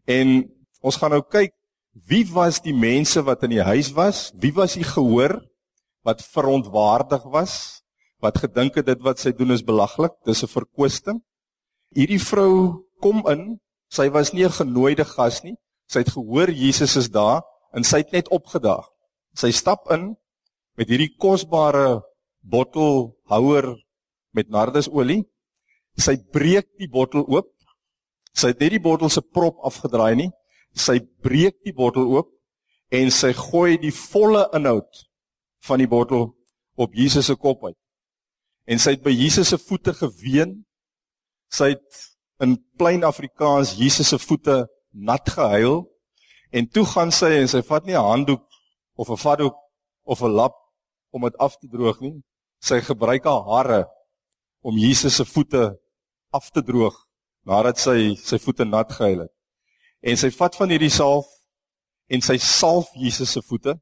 En 0.09 0.49
ons 0.81 0.97
gaan 0.97 1.13
nou 1.13 1.23
kyk 1.23 1.53
wie 2.09 2.25
was 2.33 2.63
die 2.63 2.75
mense 2.75 3.21
wat 3.23 3.43
in 3.43 3.51
die 3.59 3.63
huis 3.63 3.93
was? 3.93 4.33
Wie 4.35 4.55
was 4.55 4.75
die 4.79 4.87
gehoor? 4.87 5.43
wat 6.09 6.25
verontwaardig 6.25 7.23
was, 7.29 7.83
wat 8.23 8.41
gedink 8.43 8.79
het 8.79 8.87
dit 8.87 9.03
wat 9.07 9.21
sy 9.23 9.33
doen 9.33 9.55
is 9.55 9.63
belaglik, 9.63 10.13
dis 10.27 10.43
'n 10.43 10.51
verkwisting. 10.51 11.23
Hierdie 11.95 12.21
vrou 12.21 12.85
kom 13.01 13.23
in, 13.29 13.61
sy 13.91 14.09
was 14.11 14.33
nie 14.33 14.45
'n 14.45 14.59
genooide 14.61 15.05
gas 15.05 15.43
nie. 15.45 15.57
Sy 15.89 15.99
het 16.01 16.11
gehoor 16.13 16.51
Jesus 16.51 16.97
is 16.97 17.09
daar 17.09 17.43
en 17.73 17.85
sy 17.85 17.99
het 17.99 18.13
net 18.13 18.29
opgedaag. 18.29 18.87
Sy 19.35 19.51
stap 19.51 19.91
in 19.91 20.17
met 20.77 20.89
hierdie 20.89 21.17
kosbare 21.19 22.03
bottelhouer 22.43 23.77
met 24.33 24.51
nardusolie. 24.51 25.25
Sy 25.97 26.17
breek 26.33 26.69
die 26.79 26.89
bottel 26.89 27.25
oop. 27.27 27.51
Sy 28.35 28.53
het 28.53 28.61
net 28.61 28.71
die 28.71 28.83
bottel 28.83 29.09
se 29.09 29.23
prop 29.23 29.57
afgedraai 29.65 30.15
nie. 30.15 30.31
Sy 30.75 31.01
breek 31.23 31.57
die 31.65 31.73
bottel 31.73 32.07
oop 32.07 32.29
en 32.91 33.11
sy 33.11 33.33
gooi 33.33 33.79
die 33.81 33.93
volle 33.93 34.47
inhoud 34.57 35.05
van 35.69 35.79
die 35.79 35.89
bottel 35.91 36.35
op 36.77 36.95
Jesus 36.95 37.27
se 37.27 37.37
kop 37.37 37.65
uit. 37.65 37.77
En 38.69 38.81
sy 38.81 38.97
het 38.97 39.05
by 39.05 39.15
Jesus 39.15 39.49
se 39.53 39.59
voete 39.59 39.95
geween. 39.97 40.59
Sy 41.53 41.73
het 41.73 42.03
in 42.45 42.59
plain 42.79 43.07
Afrikaans 43.09 43.75
Jesus 43.79 44.13
se 44.13 44.19
voete 44.21 44.67
nat 44.93 45.29
gehuil 45.31 45.87
en 46.55 46.69
toe 46.73 46.85
gaan 46.89 47.11
sy 47.13 47.33
en 47.41 47.49
sy 47.51 47.63
vat 47.67 47.85
nie 47.87 47.97
'n 47.97 48.09
handdoek 48.11 48.45
of 48.97 49.11
'n 49.11 49.23
vatdoek 49.25 49.57
of 50.05 50.23
'n 50.23 50.37
lap 50.41 50.55
om 51.11 51.23
dit 51.23 51.37
af 51.37 51.57
te 51.57 51.69
droog 51.69 52.01
nie. 52.01 52.23
Sy 52.61 52.81
gebruik 52.81 53.25
haar 53.25 53.45
hare 53.53 53.89
om 54.61 54.79
Jesus 54.79 55.17
se 55.17 55.25
voete 55.25 55.79
af 56.31 56.51
te 56.51 56.63
droog 56.63 56.97
nadat 57.45 57.79
sy 57.79 58.15
sy 58.15 58.39
voete 58.39 58.65
nat 58.65 58.93
gehuil 58.93 59.21
het. 59.21 59.33
En 60.01 60.17
sy 60.17 60.31
vat 60.31 60.57
van 60.57 60.69
hierdie 60.69 60.91
salf 60.91 61.27
en 62.09 62.21
sy 62.21 62.37
salf 62.37 62.89
Jesus 62.95 63.33
se 63.33 63.43
voete 63.43 63.81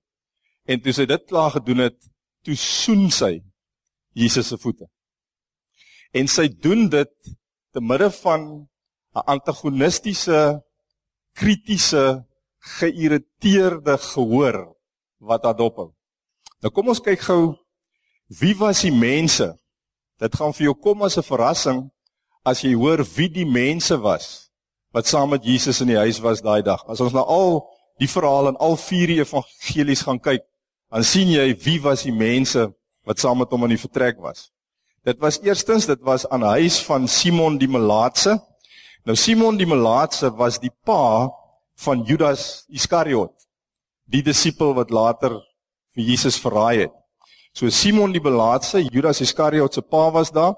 En 0.66 0.82
toe 0.82 0.92
sy 0.94 1.06
dit 1.06 1.26
klaar 1.30 1.52
gedoen 1.54 1.84
het, 1.84 1.98
toe 2.42 2.56
soen 2.58 3.06
sy 3.14 3.38
Jesus 4.16 4.48
se 4.48 4.56
voete. 4.56 4.88
En 6.16 6.28
sy 6.30 6.48
doen 6.48 6.86
dit 6.88 7.12
te 7.76 7.82
midde 7.84 8.08
van 8.22 8.68
'n 9.16 9.24
antagonistiese, 9.34 10.62
kritiese, 11.36 12.24
geïrriteerde 12.78 13.98
gehoor 13.98 14.76
wat 15.18 15.44
haar 15.44 15.56
dophou. 15.56 15.92
Nou 16.60 16.72
kom 16.72 16.88
ons 16.88 17.00
kyk 17.00 17.20
gou 17.20 17.54
wie 18.40 18.56
was 18.58 18.82
die 18.82 18.92
mense? 18.92 19.52
Dit 20.18 20.34
gaan 20.34 20.54
vir 20.56 20.64
jou 20.64 20.74
kom 20.74 21.02
as 21.02 21.18
'n 21.18 21.22
verrassing 21.22 21.90
as 22.44 22.62
jy 22.62 22.74
hoor 22.74 23.04
wie 23.16 23.28
die 23.28 23.46
mense 23.46 23.96
was 24.00 24.50
wat 24.92 25.06
saam 25.06 25.30
met 25.30 25.44
Jesus 25.44 25.80
in 25.80 25.88
die 25.88 25.98
huis 25.98 26.18
was 26.24 26.40
daai 26.40 26.62
dag. 26.62 26.80
As 26.88 27.00
ons 27.00 27.12
na 27.12 27.20
al 27.20 27.60
die 27.98 28.08
verhale 28.08 28.48
in 28.48 28.56
al 28.56 28.76
vier 28.76 29.08
evangelies 29.08 30.02
gaan 30.02 30.18
kyk, 30.18 30.42
dan 30.90 31.04
sien 31.04 31.28
jy 31.28 31.54
wie 31.64 31.80
was 31.82 32.02
die 32.02 32.14
mense 32.14 32.72
wat 33.06 33.22
saam 33.22 33.38
met 33.38 33.52
hom 33.54 33.64
in 33.68 33.76
die 33.76 33.80
vertrek 33.80 34.18
was. 34.20 34.50
Dit 35.06 35.20
was 35.22 35.38
eerstens 35.46 35.86
dit 35.86 36.02
was 36.02 36.26
aan 36.28 36.42
huis 36.42 36.80
van 36.82 37.06
Simon 37.08 37.58
die 37.58 37.70
Melaatse. 37.70 38.40
Nou 39.06 39.14
Simon 39.14 39.58
die 39.58 39.68
Melaatse 39.70 40.32
was 40.34 40.58
die 40.58 40.72
pa 40.84 41.30
van 41.78 42.02
Judas 42.08 42.64
Iskariot, 42.72 43.32
die 44.10 44.24
disipel 44.26 44.74
wat 44.74 44.90
later 44.90 45.38
vir 45.94 46.08
Jesus 46.10 46.40
verraai 46.42 46.86
het. 46.86 46.94
So 47.54 47.70
Simon 47.70 48.12
die 48.12 48.20
Melaatse, 48.20 48.82
Judas 48.90 49.22
Iskariot 49.22 49.74
se 49.74 49.82
pa 49.82 50.10
was 50.10 50.32
daar. 50.34 50.56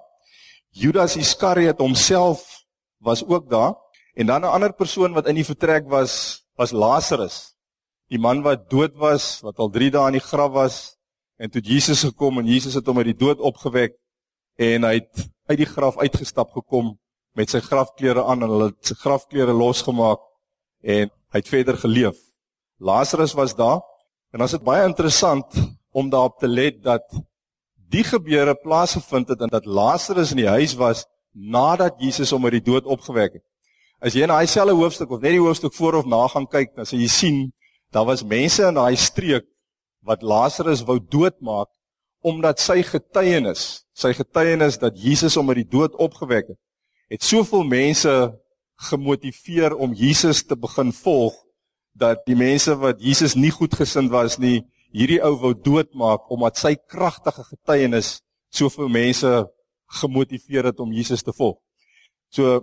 Judas 0.73 1.17
Iskariot 1.21 1.79
homself 1.79 2.65
was 3.05 3.23
ook 3.25 3.51
daar 3.51 3.77
en 4.17 4.27
dan 4.27 4.43
'n 4.43 4.55
ander 4.57 4.73
persoon 4.73 5.13
wat 5.13 5.29
in 5.29 5.35
die 5.35 5.45
vertrek 5.45 5.85
was 5.89 6.45
was 6.57 6.73
Lazarus. 6.73 7.55
Die 8.09 8.19
man 8.19 8.43
wat 8.43 8.71
dood 8.71 8.97
was, 8.97 9.41
wat 9.43 9.59
al 9.59 9.71
3 9.71 9.91
dae 9.91 10.07
in 10.07 10.13
die 10.19 10.29
graf 10.31 10.53
was 10.53 10.98
en 11.39 11.51
toe 11.51 11.63
Jesus 11.63 12.03
gekom 12.03 12.41
en 12.41 12.47
Jesus 12.47 12.75
het 12.75 12.87
hom 12.87 12.99
uit 12.99 13.13
die 13.13 13.19
dood 13.19 13.39
opgewek 13.39 13.95
en 14.59 14.87
hy 14.89 14.99
het 14.99 15.29
uit 15.49 15.61
die 15.61 15.69
graf 15.71 15.99
uitgestap 16.03 16.51
gekom 16.57 16.97
met 17.39 17.53
sy 17.55 17.61
grafklere 17.63 18.25
aan 18.27 18.43
en 18.43 18.53
hulle 18.53 18.71
sy 18.85 18.97
grafklere 18.99 19.55
losgemaak 19.55 20.25
en 20.83 21.11
hy 21.33 21.41
het 21.41 21.51
verder 21.51 21.79
geleef. 21.79 22.19
Lazarus 22.83 23.37
was 23.39 23.55
daar 23.55 23.81
en 24.35 24.43
dit 24.43 24.51
is 24.51 24.65
baie 24.67 24.87
interessant 24.87 25.55
om 25.95 26.11
daarop 26.11 26.39
te 26.43 26.51
let 26.51 26.83
dat 26.83 27.07
die 27.89 28.05
gebeure 28.05 28.55
plaasgevind 28.59 29.31
het 29.33 29.45
en 29.47 29.53
dat 29.53 29.67
Lazarus 29.67 30.35
in 30.35 30.43
die 30.43 30.51
huis 30.51 30.75
was 30.77 31.07
nadat 31.33 32.01
Jesus 32.03 32.33
hom 32.35 32.45
uit 32.45 32.59
die 32.59 32.67
dood 32.67 32.85
opgewek 32.85 33.39
het. 33.39 33.45
As 34.03 34.15
jy 34.15 34.27
in 34.27 34.33
daai 34.35 34.47
selfe 34.47 34.75
hoofstuk 34.79 35.11
of 35.15 35.23
net 35.23 35.35
die 35.35 35.43
hoofstuk 35.43 35.75
voor 35.75 36.01
of 36.03 36.07
na 36.07 36.27
gaan 36.31 36.47
kyk, 36.51 36.75
dan 36.77 36.87
sal 36.87 37.01
jy 37.01 37.09
sien 37.11 37.39
daar 37.95 38.05
was 38.05 38.27
mense 38.27 38.67
in 38.67 38.77
daai 38.77 38.99
streek 39.01 39.47
wat 40.05 40.23
Lazarus 40.23 40.85
wou 40.87 40.99
doodmaak 41.01 41.69
omdat 42.27 42.59
sy 42.61 42.83
getuienis, 42.83 43.85
sy 43.95 44.11
getuienis 44.17 44.79
dat 44.83 44.97
Jesus 44.99 45.37
hom 45.39 45.53
uit 45.53 45.63
die 45.63 45.71
dood 45.71 45.95
opgewek 46.03 46.51
het, 46.51 46.59
het 47.09 47.25
soveel 47.25 47.65
mense 47.65 48.15
gemotiveer 48.89 49.75
om 49.75 49.95
Jesus 49.97 50.43
te 50.47 50.57
begin 50.59 50.93
volg 50.93 51.37
dat 51.99 52.23
die 52.27 52.37
mense 52.39 52.75
wat 52.79 53.01
Jesus 53.03 53.35
nie 53.35 53.51
goedgesind 53.51 54.11
was 54.11 54.39
nie, 54.39 54.63
hierdie 54.95 55.21
ou 55.25 55.35
wou 55.41 55.53
doodmaak 55.55 56.29
omdat 56.33 56.61
sy 56.61 56.75
kragtige 56.77 57.45
getuienis 57.49 58.19
soveel 58.55 58.91
mense 58.93 59.31
gemotiveer 60.01 60.71
het 60.71 60.81
om 60.81 60.93
Jesus 60.93 61.25
te 61.25 61.33
volg. 61.33 61.59
So 62.31 62.61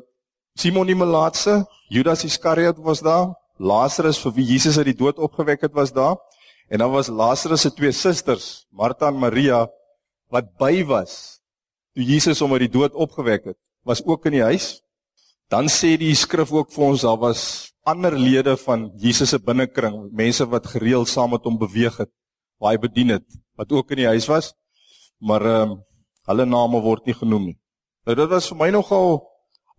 Simon 0.56 0.88
die 0.88 0.96
Melaatse, 0.96 1.66
Judas 1.92 2.24
Iskariot 2.24 2.80
was 2.80 3.02
daar, 3.04 3.34
Lazarus 3.60 4.20
vir 4.24 4.36
wie 4.38 4.46
Jesus 4.54 4.78
uit 4.78 4.94
die 4.94 5.00
dood 5.00 5.20
opgewek 5.20 5.66
het 5.68 5.74
was 5.76 5.92
daar 5.96 6.16
en 6.70 6.82
dan 6.82 6.92
was 6.92 7.08
Lazarus 7.08 7.62
se 7.62 7.72
twee 7.74 7.92
susters, 7.92 8.68
Martha 8.72 9.08
en 9.08 9.20
Maria 9.20 9.68
wat 10.32 10.52
by 10.58 10.84
was 10.84 11.36
toe 11.96 12.04
Jesus 12.04 12.42
hom 12.44 12.54
uit 12.58 12.66
die 12.68 12.74
dood 12.76 12.94
opgewek 12.94 13.54
het, 13.54 13.60
was 13.88 14.04
ook 14.04 14.28
in 14.28 14.36
die 14.36 14.44
huis. 14.44 14.82
Dan 15.52 15.70
sê 15.72 15.94
die 16.02 16.12
skrif 16.18 16.52
ook 16.52 16.74
vir 16.74 16.84
ons 16.90 17.06
daar 17.06 17.20
was 17.22 17.42
ander 17.88 18.18
lede 18.18 18.58
van 18.66 18.90
Jesus 19.00 19.32
se 19.32 19.40
binnekring, 19.40 20.10
mense 20.12 20.46
wat 20.50 20.68
gereeld 20.74 21.08
saam 21.08 21.32
met 21.36 21.46
hom 21.46 21.60
beweeg 21.62 22.02
het, 22.02 22.12
waar 22.60 22.74
hy 22.74 22.82
bedien 22.82 23.14
het, 23.16 23.26
wat 23.56 23.72
ook 23.72 23.94
in 23.94 24.04
die 24.04 24.12
huis 24.12 24.28
was. 24.28 24.52
Maar 25.22 25.46
ehm 25.46 25.76
um, 25.76 25.82
hulle 26.26 26.46
name 26.50 26.80
word 26.82 27.06
nie 27.06 27.14
genoem 27.14 27.44
nie. 27.52 27.58
Nou 28.10 28.16
dit 28.18 28.30
was 28.32 28.48
vir 28.50 28.58
my 28.58 28.72
nogal 28.74 29.22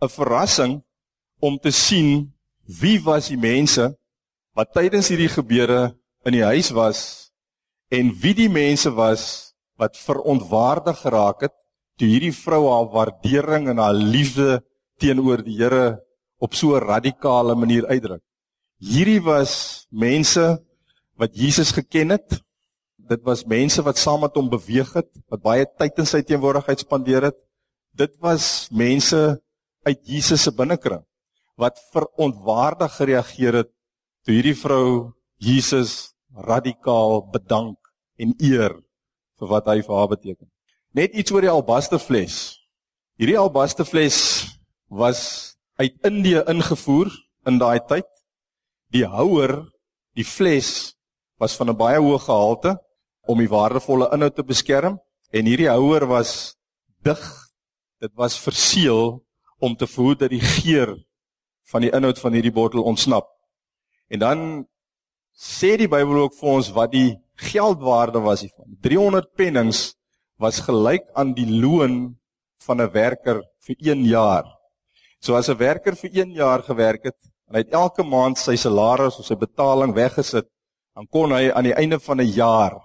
'n 0.00 0.08
verrassing 0.08 0.82
om 1.42 1.58
te 1.58 1.72
sien 1.74 2.32
wie 2.80 3.02
was 3.02 3.28
die 3.28 3.36
mense 3.36 3.96
wat 4.54 4.70
tydens 4.72 5.08
hierdie 5.10 5.28
gebeure 5.28 5.96
in 6.26 6.34
die 6.34 6.44
huis 6.44 6.72
was 6.74 7.00
en 7.94 8.10
wie 8.22 8.34
die 8.34 8.50
mense 8.50 8.90
was 8.90 9.54
wat 9.78 9.98
verontwaardig 10.00 10.98
geraak 11.04 11.46
het 11.46 11.54
toe 11.96 12.08
hierdie 12.10 12.34
vrou 12.34 12.66
haar 12.68 12.88
waardering 12.92 13.70
en 13.70 13.80
haar 13.80 13.94
liefde 13.94 14.60
teenoor 15.00 15.44
die 15.44 15.56
Here 15.60 16.00
op 16.38 16.54
so 16.54 16.76
'n 16.76 16.84
radikale 16.84 17.54
manier 17.54 17.86
uitdruk. 17.86 18.22
Hierdie 18.80 19.22
was 19.22 19.86
mense 19.90 20.62
wat 21.16 21.32
Jesus 21.32 21.72
geken 21.72 22.10
het. 22.10 22.42
Dit 22.96 23.22
was 23.22 23.44
mense 23.44 23.82
wat 23.82 23.98
saam 23.98 24.20
met 24.20 24.34
hom 24.34 24.50
beweeg 24.50 24.92
het, 24.92 25.08
wat 25.30 25.42
baie 25.42 25.64
tyd 25.78 25.98
in 25.98 26.06
sy 26.06 26.22
teenwoordigheid 26.22 26.80
spandeer 26.80 27.22
het. 27.22 27.36
Dit 27.94 28.16
was 28.20 28.68
mense 28.70 29.40
uit 29.86 30.00
Jesus 30.04 30.42
se 30.42 30.52
binnekring 30.52 31.04
wat 31.56 31.80
verontwaardig 31.92 32.92
gereageer 32.96 33.54
het 33.62 33.70
toe 34.24 34.34
hierdie 34.34 34.58
vrou 34.58 35.12
Jesus 35.38 36.15
radikaal 36.36 37.24
bedank 37.32 37.78
en 38.20 38.34
eer 38.38 38.76
vir 39.38 39.48
wat 39.48 39.68
hy 39.68 39.80
vir 39.82 39.96
haar 39.96 40.10
beteken. 40.12 40.48
Net 40.96 41.14
iets 41.16 41.32
oor 41.32 41.44
die 41.44 41.52
albasterfles. 41.52 42.36
Hierdie 43.20 43.38
albasterfles 43.40 44.18
was 44.88 45.56
uit 45.80 45.96
Indië 46.04 46.44
ingevoer 46.48 47.10
in 47.48 47.58
daai 47.60 47.80
tyd. 47.88 48.08
Die 48.92 49.04
houer, 49.04 49.66
die 50.16 50.24
fles 50.24 50.96
was 51.40 51.56
van 51.56 51.70
'n 51.70 51.76
baie 51.76 52.00
hoë 52.00 52.20
gehalte 52.20 52.76
om 53.26 53.38
die 53.38 53.50
waardevolle 53.50 54.08
inhoud 54.12 54.36
te 54.36 54.44
beskerm 54.44 55.00
en 55.32 55.46
hierdie 55.46 55.68
houer 55.68 56.06
was 56.06 56.56
dig. 57.02 57.20
Dit 58.00 58.12
was 58.14 58.38
verseël 58.38 59.24
om 59.58 59.76
te 59.76 59.86
verhoed 59.86 60.18
dat 60.18 60.30
die 60.30 60.40
geur 60.40 60.96
van 61.72 61.80
die 61.80 61.90
inhoud 61.90 62.18
van 62.18 62.32
hierdie 62.32 62.52
bottel 62.52 62.82
ontsnap. 62.82 63.26
En 64.08 64.18
dan 64.18 64.66
sê 65.36 65.76
die 65.76 65.88
Bybel 65.88 66.24
ook 66.24 66.34
vir 66.40 66.50
ons 66.56 66.72
wat 66.72 66.92
die 66.92 67.16
geldwaarde 67.36 68.22
was 68.24 68.40
hiervan. 68.40 68.72
300 68.80 69.28
pennings 69.36 69.94
was 70.40 70.62
gelyk 70.64 71.04
aan 71.14 71.34
die 71.36 71.48
loon 71.48 72.16
van 72.64 72.80
'n 72.80 72.92
werker 72.92 73.42
vir 73.60 73.76
1 73.78 74.04
jaar. 74.04 74.44
So 75.20 75.36
as 75.36 75.48
'n 75.48 75.58
werker 75.58 75.94
vir 75.94 76.10
1 76.12 76.32
jaar 76.32 76.62
gewerk 76.62 77.04
het 77.04 77.16
en 77.48 77.54
hy 77.54 77.58
het 77.58 77.72
elke 77.72 78.02
maand 78.02 78.38
sy 78.38 78.56
salaris 78.56 79.18
of 79.18 79.26
sy 79.26 79.34
betaling 79.34 79.94
weggesit, 79.94 80.46
dan 80.94 81.06
kon 81.06 81.30
hy 81.30 81.50
aan 81.50 81.64
die 81.64 81.76
einde 81.76 82.00
van 82.00 82.20
'n 82.20 82.32
jaar 82.32 82.80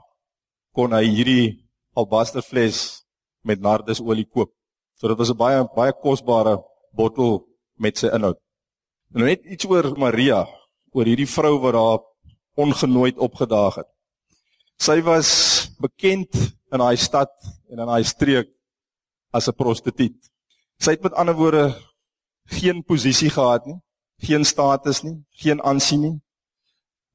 kon 0.75 0.91
hy 0.91 1.03
hierdie 1.03 1.67
albasterfles 1.95 3.03
met 3.43 3.59
nardusolie 3.59 4.25
koop. 4.25 4.51
So 4.99 5.07
dit 5.07 5.17
was 5.17 5.31
'n 5.31 5.37
baie 5.37 5.63
baie 5.75 5.93
kosbare 5.93 6.57
bottel 6.93 7.45
met 7.77 7.97
sy 7.97 8.07
inhoud. 8.07 8.37
Nou 9.13 9.25
net 9.25 9.45
iets 9.45 9.65
oor 9.65 9.97
Maria, 9.97 10.47
oor 10.93 11.05
hierdie 11.05 11.27
vrou 11.27 11.59
wat 11.59 11.73
daar 11.73 12.11
ongenooid 12.62 13.17
opgedaag 13.17 13.82
het. 13.82 13.89
Sy 14.82 15.02
was 15.06 15.30
bekend 15.82 16.34
in 16.71 16.82
haar 16.82 16.97
stad 16.97 17.32
en 17.69 17.82
in 17.84 17.89
haar 17.89 18.06
streek 18.06 18.50
as 19.32 19.47
'n 19.47 19.56
prostituut. 19.56 20.17
Sy 20.80 20.91
het 20.91 21.04
met 21.04 21.13
ander 21.13 21.36
woorde 21.36 21.76
geen 22.45 22.84
posisie 22.84 23.30
gehad 23.30 23.65
nie, 23.65 23.80
geen 24.17 24.45
status 24.45 25.04
nie, 25.04 25.24
geen 25.30 25.62
aansien 25.63 26.02
nie. 26.02 26.17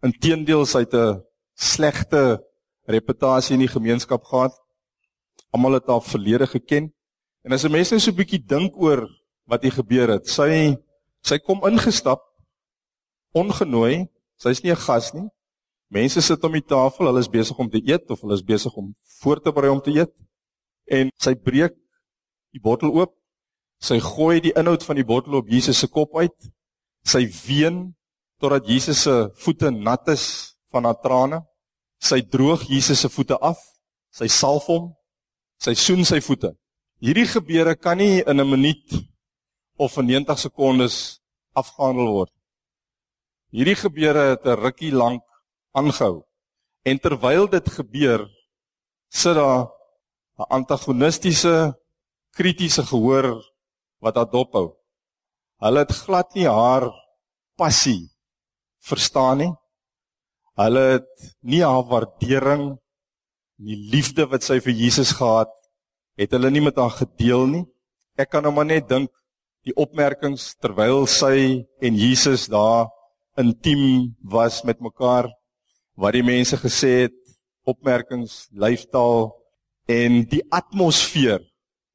Inteendeel 0.02 0.66
sy 0.66 0.78
het 0.78 0.94
'n 0.94 1.22
slegte 1.54 2.42
reputasie 2.86 3.54
in 3.54 3.64
die 3.64 3.74
gemeenskap 3.76 4.24
gehad. 4.24 4.54
Almal 5.50 5.72
het 5.72 5.86
haar 5.86 6.02
verlede 6.02 6.46
geken. 6.46 6.92
En 7.44 7.52
as 7.52 7.64
'n 7.64 7.70
mens 7.70 7.90
net 7.90 8.00
so 8.00 8.10
'n 8.10 8.16
bietjie 8.16 8.44
dink 8.46 8.76
oor 8.76 9.08
wat 9.46 9.62
hier 9.62 9.72
gebeur 9.72 10.08
het, 10.08 10.28
sy 10.28 10.76
sy 11.22 11.38
kom 11.38 11.64
ingestap 11.66 12.22
ongenooi, 13.32 14.08
sy's 14.36 14.62
nie 14.62 14.72
'n 14.72 14.76
gas 14.76 15.12
nie. 15.12 15.28
Mense 15.90 16.20
sit 16.20 16.44
om 16.44 16.52
die 16.52 16.64
tafel, 16.64 17.06
hulle 17.06 17.20
is 17.20 17.30
besig 17.30 17.58
om 17.58 17.70
te 17.70 17.82
eet 17.84 18.10
of 18.10 18.20
hulle 18.20 18.34
is 18.34 18.42
besig 18.42 18.74
om 18.74 18.94
voor 19.20 19.40
te 19.40 19.52
berei 19.52 19.70
om 19.70 19.80
te 19.80 19.94
eet. 19.94 20.12
En 20.86 21.10
sy 21.18 21.34
breek 21.34 21.76
die 22.52 22.62
bottel 22.62 22.90
oop 22.90 23.14
Sy 23.82 23.98
gooi 24.00 24.40
die 24.40 24.54
inhoud 24.56 24.84
van 24.86 24.96
die 24.96 25.06
bottel 25.06 25.36
op 25.38 25.50
Jesus 25.52 25.78
se 25.82 25.88
kop 25.92 26.16
uit. 26.16 26.36
Sy 27.06 27.26
ween 27.44 27.92
totdat 28.40 28.68
Jesus 28.68 29.04
se 29.04 29.16
voete 29.42 29.70
nat 29.70 30.08
is 30.12 30.56
van 30.72 30.88
haar 30.88 30.98
trane. 31.02 31.42
Sy 32.00 32.22
droog 32.22 32.66
Jesus 32.68 33.04
se 33.04 33.10
voete 33.12 33.36
af. 33.40 33.60
Sy 34.16 34.28
salf 34.32 34.68
hom. 34.72 34.90
Sy 35.60 35.76
soen 35.76 36.04
sy 36.08 36.22
voete. 36.24 36.54
Hierdie 37.04 37.28
gebeure 37.28 37.76
kan 37.76 37.98
nie 37.98 38.22
in 38.24 38.40
'n 38.40 38.48
minuut 38.48 39.04
of 39.76 39.96
in 39.98 40.06
90 40.06 40.38
sekondes 40.38 41.20
afgehandel 41.52 42.08
word. 42.08 42.32
Hierdie 43.52 43.76
gebeure 43.76 44.30
het 44.32 44.46
'n 44.46 44.56
rukkie 44.56 44.92
lank 44.92 45.22
aangehou. 45.76 46.24
En 46.86 47.00
terwyl 47.02 47.48
dit 47.50 47.68
gebeur, 47.78 48.26
sit 49.10 49.36
daar 49.36 49.68
'n 50.38 50.48
antagonistiese 50.58 51.74
kritiese 52.36 52.82
gehoor 52.82 53.42
wat 54.02 54.16
haar 54.16 54.30
dophou. 54.30 54.76
Hulle 55.64 55.78
het 55.84 55.92
glad 56.04 56.34
nie 56.34 56.48
haar 56.48 56.92
passie 57.56 58.12
verstaan 58.84 59.38
nie. 59.38 59.52
Hulle 60.56 60.82
het 60.96 61.12
nie 61.40 61.62
haar 61.64 61.84
waardering 61.88 62.78
nie 63.58 63.76
liefde 63.92 64.26
wat 64.28 64.44
sy 64.44 64.60
vir 64.60 64.76
Jesus 64.76 65.12
gehad 65.16 65.52
het 66.16 66.32
hulle 66.32 66.50
nie 66.50 66.64
met 66.64 66.76
haar 66.76 66.92
gedeel 66.96 67.46
nie. 67.46 67.64
Ek 68.16 68.30
kan 68.32 68.44
nou 68.44 68.52
maar 68.56 68.68
net 68.68 68.88
dink 68.88 69.10
die 69.66 69.74
opmerkings 69.76 70.54
terwyl 70.62 71.06
sy 71.10 71.64
en 71.84 71.98
Jesus 71.98 72.46
daar 72.52 72.88
intiem 73.40 74.14
was 74.22 74.62
met 74.64 74.80
mekaar 74.80 75.28
wat 75.96 76.16
die 76.16 76.24
mense 76.26 76.56
gesê 76.60 76.92
het 77.06 77.16
opmerkings 77.66 78.46
lyfstaal 78.52 79.30
en 79.88 80.22
die 80.30 80.42
atmosfeer 80.54 81.40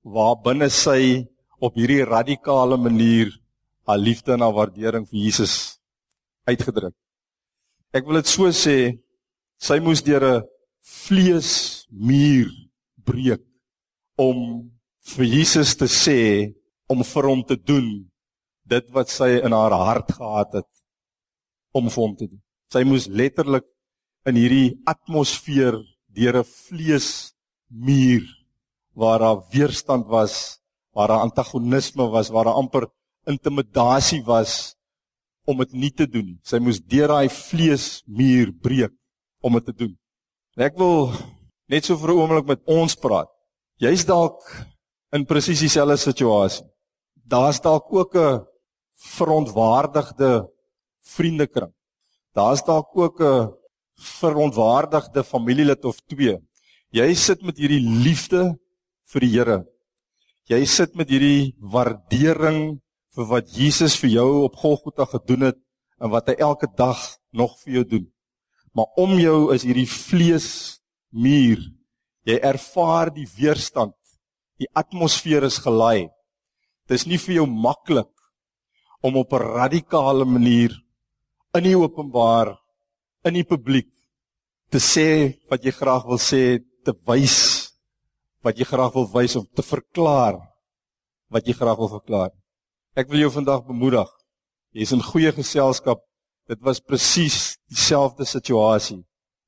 waar 0.04 0.40
binne 0.44 0.70
sy 0.74 1.28
op 1.62 1.78
hierdie 1.78 2.04
radikale 2.08 2.78
manier 2.82 3.30
haar 3.88 4.02
liefde 4.02 4.34
en 4.34 4.44
haar 4.46 4.56
waardering 4.58 5.06
vir 5.10 5.20
Jesus 5.28 5.56
uitgedruk. 6.50 6.96
Ek 7.94 8.08
wil 8.08 8.22
dit 8.22 8.30
so 8.32 8.50
sê, 8.56 8.98
sy 9.62 9.78
moes 9.84 10.02
deur 10.02 10.24
'n 10.26 10.44
vleesmuur 10.82 12.50
breek 13.06 13.44
om 14.18 14.72
vir 15.16 15.26
Jesus 15.26 15.76
te 15.76 15.86
sê 15.86 16.54
om 16.90 17.04
vir 17.04 17.28
hom 17.30 17.44
te 17.44 17.56
doen 17.56 18.10
dit 18.66 18.86
wat 18.96 19.10
sy 19.10 19.42
in 19.46 19.54
haar 19.54 19.72
hart 19.72 20.12
gehad 20.18 20.54
het 20.62 20.72
om 21.74 21.90
vir 21.90 22.02
hom 22.02 22.16
te 22.16 22.28
doen. 22.28 22.42
Sy 22.72 22.84
moes 22.88 23.08
letterlik 23.08 23.66
in 24.30 24.38
hierdie 24.38 24.78
atmosfeer 24.86 25.80
deur 26.14 26.36
'n 26.42 26.44
vleesmuur 26.44 28.24
waar 28.94 29.20
daar 29.20 29.44
weerstand 29.52 30.08
was, 30.08 30.60
waar 30.94 31.08
daar 31.08 31.26
antagonisme 31.26 32.10
was, 32.10 32.30
waar 32.30 32.46
daar 32.46 32.60
amper 32.60 32.88
intimidasie 33.26 34.24
was 34.24 34.76
om 35.46 35.58
dit 35.58 35.74
nie 35.74 35.92
te 35.92 36.08
doen. 36.08 36.40
Sy 36.44 36.60
moes 36.60 36.80
deur 36.80 37.08
daai 37.08 37.30
vleesmuur 37.30 38.52
breek 38.62 38.94
om 39.42 39.54
dit 39.54 39.66
te 39.66 39.74
doen. 39.74 39.98
En 40.58 40.66
ek 40.66 40.78
wil 40.78 41.14
net 41.70 41.86
so 41.86 41.98
vir 41.98 42.12
'n 42.12 42.20
oomblik 42.20 42.48
met 42.48 42.62
ons 42.66 42.96
praat. 42.96 43.30
Jy's 43.80 44.06
dalk 44.06 44.44
in 45.12 45.26
presies 45.26 45.60
dieselfde 45.60 45.98
situasie. 45.98 46.66
Daar's 47.26 47.62
dalk 47.62 47.94
ook 47.94 48.16
'n 48.16 48.46
verontwaardigde 49.16 50.50
vriendekring. 51.02 51.74
Daar's 52.36 52.64
dalk 52.64 52.90
ook 52.98 53.22
'n 53.22 53.61
verontwaardigde 54.02 55.24
familielid 55.24 55.86
of 55.86 56.00
twee. 56.10 56.38
Jy 56.92 57.14
sit 57.16 57.44
met 57.46 57.58
hierdie 57.62 57.82
liefde 57.82 58.56
vir 59.14 59.26
die 59.26 59.32
Here. 59.32 59.60
Jy 60.50 60.66
sit 60.66 60.96
met 61.00 61.10
hierdie 61.10 61.54
waardering 61.60 62.82
vir 63.16 63.28
wat 63.30 63.52
Jesus 63.56 63.96
vir 64.00 64.16
jou 64.18 64.30
op 64.48 64.58
Golgotha 64.60 65.06
gedoen 65.06 65.52
het 65.52 65.60
en 66.02 66.12
wat 66.12 66.28
hy 66.32 66.36
elke 66.40 66.68
dag 66.78 67.00
nog 67.32 67.56
vir 67.64 67.80
jou 67.80 67.86
doen. 67.96 68.06
Maar 68.76 68.90
om 68.98 69.18
jou 69.20 69.54
is 69.56 69.64
hierdie 69.68 69.88
vlees 69.88 70.82
muur. 71.12 71.62
Jy 72.28 72.38
ervaar 72.42 73.12
die 73.14 73.28
weerstand 73.38 73.96
Die 74.62 74.70
atmosfeer 74.78 75.48
is 75.48 75.58
gelaai. 75.58 76.12
Dis 76.86 77.08
nie 77.10 77.18
vir 77.18 77.40
jou 77.40 77.48
maklik 77.50 78.12
om 79.02 79.18
op 79.18 79.34
'n 79.34 79.48
radikale 79.58 80.26
manier 80.26 80.72
in 81.58 81.64
die 81.64 81.78
openbaar 81.78 82.61
in 83.28 83.38
die 83.38 83.48
publiek 83.48 83.90
te 84.72 84.80
sê 84.80 85.38
wat 85.52 85.66
jy 85.66 85.74
graag 85.76 86.08
wil 86.08 86.20
sê, 86.22 86.62
te 86.86 86.94
wys 87.08 87.40
wat 88.42 88.58
jy 88.58 88.66
graag 88.66 88.96
wil 88.96 89.08
wys 89.14 89.36
of 89.38 89.46
te 89.56 89.66
verklaar 89.66 90.40
wat 91.32 91.48
jy 91.48 91.56
graag 91.56 91.78
wil 91.80 91.92
verklaar. 91.92 92.32
Ek 92.98 93.08
wil 93.12 93.24
jou 93.24 93.32
vandag 93.32 93.64
bemoedig. 93.68 94.10
Jy's 94.76 94.92
in 94.96 95.04
goeie 95.04 95.32
geselskap. 95.32 96.02
Dit 96.50 96.60
was 96.66 96.82
presies 96.84 97.56
dieselfde 97.72 98.28
situasie 98.28 99.00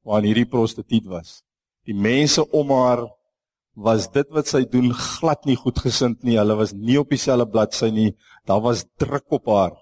waarin 0.08 0.30
hierdie 0.30 0.48
prostituut 0.48 1.10
was. 1.12 1.42
Die 1.88 1.96
mense 1.96 2.46
om 2.56 2.72
haar 2.72 3.04
was 3.76 4.06
dit 4.14 4.30
wat 4.32 4.48
sy 4.48 4.64
doen 4.70 4.94
glad 4.96 5.44
nie 5.50 5.58
goed 5.60 5.82
gesind 5.84 6.24
nie. 6.24 6.38
Hulle 6.40 6.56
was 6.60 6.72
nie 6.76 7.00
op 7.02 7.12
dieselfde 7.12 7.50
bladsy 7.52 7.90
nie. 7.92 8.14
Daar 8.48 8.62
was 8.64 8.86
druk 9.02 9.36
op 9.36 9.50
haar 9.52 9.74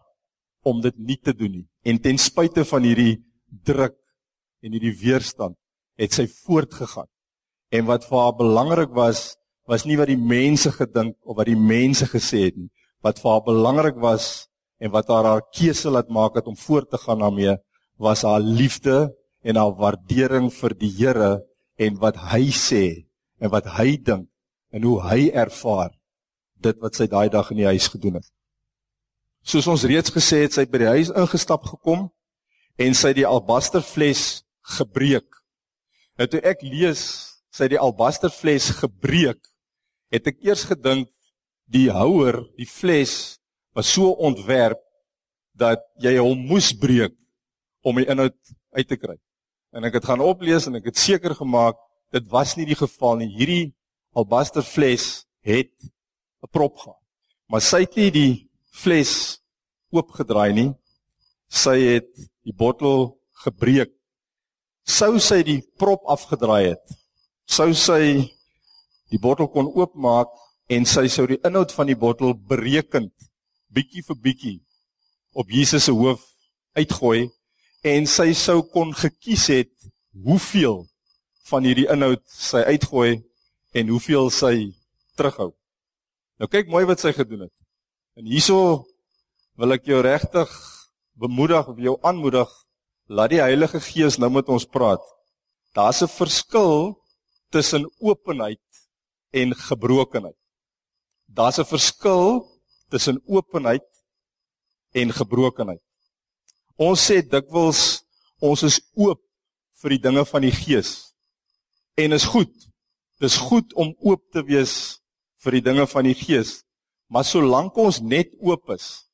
om 0.65 0.81
dit 0.81 0.97
nie 0.97 1.17
te 1.17 1.33
doen 1.33 1.59
nie. 1.59 1.67
En 1.85 1.99
ten 2.01 2.17
spyte 2.21 2.65
van 2.65 2.85
hierdie 2.87 3.19
druk 3.51 3.97
en 4.61 4.75
hierdie 4.75 4.95
weerstand, 4.97 5.57
het 5.99 6.15
sy 6.15 6.27
voortgegaan. 6.45 7.09
En 7.71 7.87
wat 7.87 8.05
vir 8.07 8.19
haar 8.19 8.35
belangrik 8.37 8.95
was, 8.95 9.35
was 9.69 9.85
nie 9.87 9.97
wat 9.99 10.09
die 10.11 10.19
mense 10.19 10.71
gedink 10.75 11.15
of 11.23 11.37
wat 11.39 11.49
die 11.49 11.59
mense 11.59 12.07
gesê 12.09 12.47
het 12.49 12.57
nie. 12.57 12.71
Wat 13.05 13.21
vir 13.21 13.31
haar 13.31 13.45
belangrik 13.45 13.99
was 14.01 14.47
en 14.81 14.91
wat 14.93 15.09
haar 15.13 15.27
haar 15.27 15.45
keuse 15.53 15.91
laat 15.93 16.09
maak 16.09 16.35
het 16.39 16.49
om 16.49 16.57
voort 16.57 16.89
te 16.89 16.99
gaan 17.01 17.21
daarmee, 17.21 17.55
was 18.01 18.25
haar 18.25 18.41
liefde 18.41 19.11
en 19.45 19.57
haar 19.57 19.73
waardering 19.77 20.49
vir 20.53 20.75
die 20.77 20.91
Here 20.97 21.31
en 21.77 21.97
wat 22.01 22.17
hy 22.31 22.49
sê 22.53 22.85
en 23.41 23.49
wat 23.53 23.69
hy 23.77 23.95
dink 23.97 24.27
en 24.71 24.85
hoe 24.85 24.99
hy 25.05 25.29
ervaar 25.33 25.91
dit 26.61 26.77
wat 26.81 26.97
sy 26.97 27.07
daai 27.09 27.29
dag 27.33 27.49
in 27.51 27.61
die 27.61 27.69
huis 27.69 27.89
gedoen 27.89 28.19
het. 28.19 28.27
Soos 29.41 29.67
ons 29.67 29.85
reeds 29.89 30.13
gesê 30.13 30.43
het, 30.43 30.53
sy 30.53 30.67
by 30.69 30.83
die 30.83 30.91
huis 30.97 31.09
ingestap 31.17 31.65
gekom 31.65 32.09
en 32.81 32.95
sy 32.97 33.13
die 33.17 33.27
albasterfles 33.27 34.43
gebreek. 34.77 35.27
Nou 36.19 36.27
toe 36.29 36.41
ek 36.45 36.63
lees 36.65 37.03
sy 37.51 37.67
die 37.71 37.79
albasterfles 37.79 38.69
gebreek, 38.79 39.41
het 40.11 40.27
ek 40.27 40.39
eers 40.45 40.65
gedink 40.69 41.09
die 41.71 41.89
houer, 41.93 42.41
die 42.59 42.67
fles 42.67 43.39
was 43.75 43.91
so 43.91 44.11
ontwerp 44.19 44.81
dat 45.55 45.83
jy 46.03 46.17
hom 46.19 46.39
moes 46.47 46.71
breek 46.75 47.15
om 47.85 47.99
die 47.99 48.07
inhoud 48.11 48.37
uit 48.75 48.87
te 48.87 48.97
kry. 48.99 49.17
En 49.71 49.87
ek 49.87 49.99
het 49.99 50.07
gaan 50.09 50.23
oplees 50.23 50.67
en 50.67 50.77
ek 50.79 50.91
het 50.91 50.99
seker 50.99 51.35
gemaak 51.37 51.79
dit 52.11 52.25
was 52.31 52.57
nie 52.57 52.67
die 52.67 52.75
geval 52.75 53.21
nie. 53.21 53.29
Hierdie 53.31 53.71
albaster 54.15 54.65
fles 54.67 55.25
het 55.47 55.71
'n 56.43 56.51
prop 56.51 56.77
gehad. 56.77 56.99
Maar 57.47 57.61
sy 57.61 57.79
het 57.83 57.95
nie 57.95 58.11
die 58.11 58.49
fles 58.71 59.41
oopgedraai 59.91 60.53
nie. 60.53 60.73
Sy 61.49 61.77
het 61.79 62.11
die 62.47 62.55
bottel 62.57 63.11
gebreek. 63.43 63.91
Sou 64.87 65.19
sy 65.21 65.41
die 65.45 65.61
prop 65.79 66.05
afgedraai 66.09 66.73
het, 66.73 66.95
sou 67.45 67.71
sy 67.77 68.31
die 69.11 69.19
bottel 69.21 69.49
kon 69.51 69.69
oopmaak 69.69 70.31
en 70.71 70.87
sy 70.87 71.07
sou 71.11 71.27
die 71.29 71.39
inhoud 71.45 71.73
van 71.75 71.89
die 71.91 71.99
bottel 71.99 72.33
berekend 72.33 73.11
bietjie 73.71 74.03
vir 74.07 74.19
bietjie 74.23 74.57
op 75.37 75.51
Jesus 75.51 75.87
se 75.87 75.93
hoof 75.95 76.23
uitgooi 76.75 77.29
en 77.87 78.07
sy 78.07 78.31
sou 78.37 78.61
kon 78.73 78.93
gekies 78.95 79.47
het 79.51 79.71
hoeveel 80.11 80.83
van 81.49 81.67
hierdie 81.67 81.87
inhoud 81.91 82.23
sy 82.31 82.63
uitgooi 82.67 83.19
en 83.75 83.91
hoeveel 83.91 84.29
sy 84.33 84.55
terughou. 85.19 85.51
Nou 86.39 86.49
kyk 86.51 86.71
mooi 86.71 86.83
wat 86.89 87.03
sy 87.03 87.13
gedoen 87.15 87.45
het. 87.45 87.55
En 88.19 88.27
hierso 88.27 88.83
wil 89.59 89.75
ek 89.75 89.87
jou 89.87 89.99
regtig 90.03 90.51
bemoedig 91.13 91.67
of 91.67 91.77
jou 91.77 91.97
aanmoedig, 92.01 92.49
laat 93.07 93.29
die 93.33 93.41
Heilige 93.41 93.79
Gees 93.83 94.17
nou 94.17 94.31
met 94.31 94.49
ons 94.49 94.65
praat. 94.65 95.03
Daar's 95.75 96.01
'n 96.01 96.07
verskil 96.07 96.97
tussen 97.49 97.89
openheid 97.99 98.63
en 99.31 99.55
gebrokenheid. 99.55 100.37
Daar's 101.25 101.59
'n 101.59 101.65
verskil 101.65 102.47
tussen 102.89 103.21
openheid 103.25 103.87
en 104.91 105.11
gebrokenheid. 105.11 105.81
Ons 106.75 107.11
sê 107.11 107.21
dikwels 107.21 108.03
ons 108.39 108.63
is 108.63 108.81
oop 108.95 109.21
vir 109.81 109.89
die 109.89 110.03
dinge 110.07 110.25
van 110.25 110.41
die 110.41 110.51
Gees 110.51 111.13
en 111.95 112.11
is 112.11 112.25
goed. 112.25 112.53
Dis 113.19 113.37
goed 113.37 113.73
om 113.73 113.95
oop 113.99 114.23
te 114.31 114.43
wees 114.43 114.99
vir 115.43 115.51
die 115.51 115.61
dinge 115.61 115.87
van 115.87 116.03
die 116.03 116.17
Gees. 116.17 116.63
Maar 117.11 117.27
solank 117.27 117.77
ons 117.77 117.99
net 117.99 118.31
oop 118.39 118.69
is, 118.69 119.10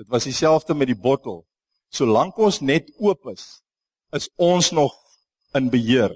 dit 0.00 0.08
was 0.08 0.24
dieselfde 0.24 0.74
met 0.74 0.88
die 0.88 0.96
bottel. 0.96 1.42
Solank 1.92 2.38
ons 2.40 2.62
net 2.64 2.88
oop 3.02 3.28
is, 3.34 3.60
is 4.16 4.30
ons 4.40 4.70
nog 4.72 4.94
in 5.58 5.68
beheer. 5.68 6.14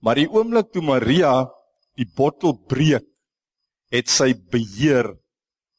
Maar 0.00 0.22
die 0.22 0.30
oomblik 0.30 0.70
toe 0.72 0.82
Maria 0.84 1.50
die 1.98 2.08
bottel 2.16 2.54
breek, 2.70 3.04
het 3.92 4.08
sy 4.08 4.32
beheer 4.52 5.10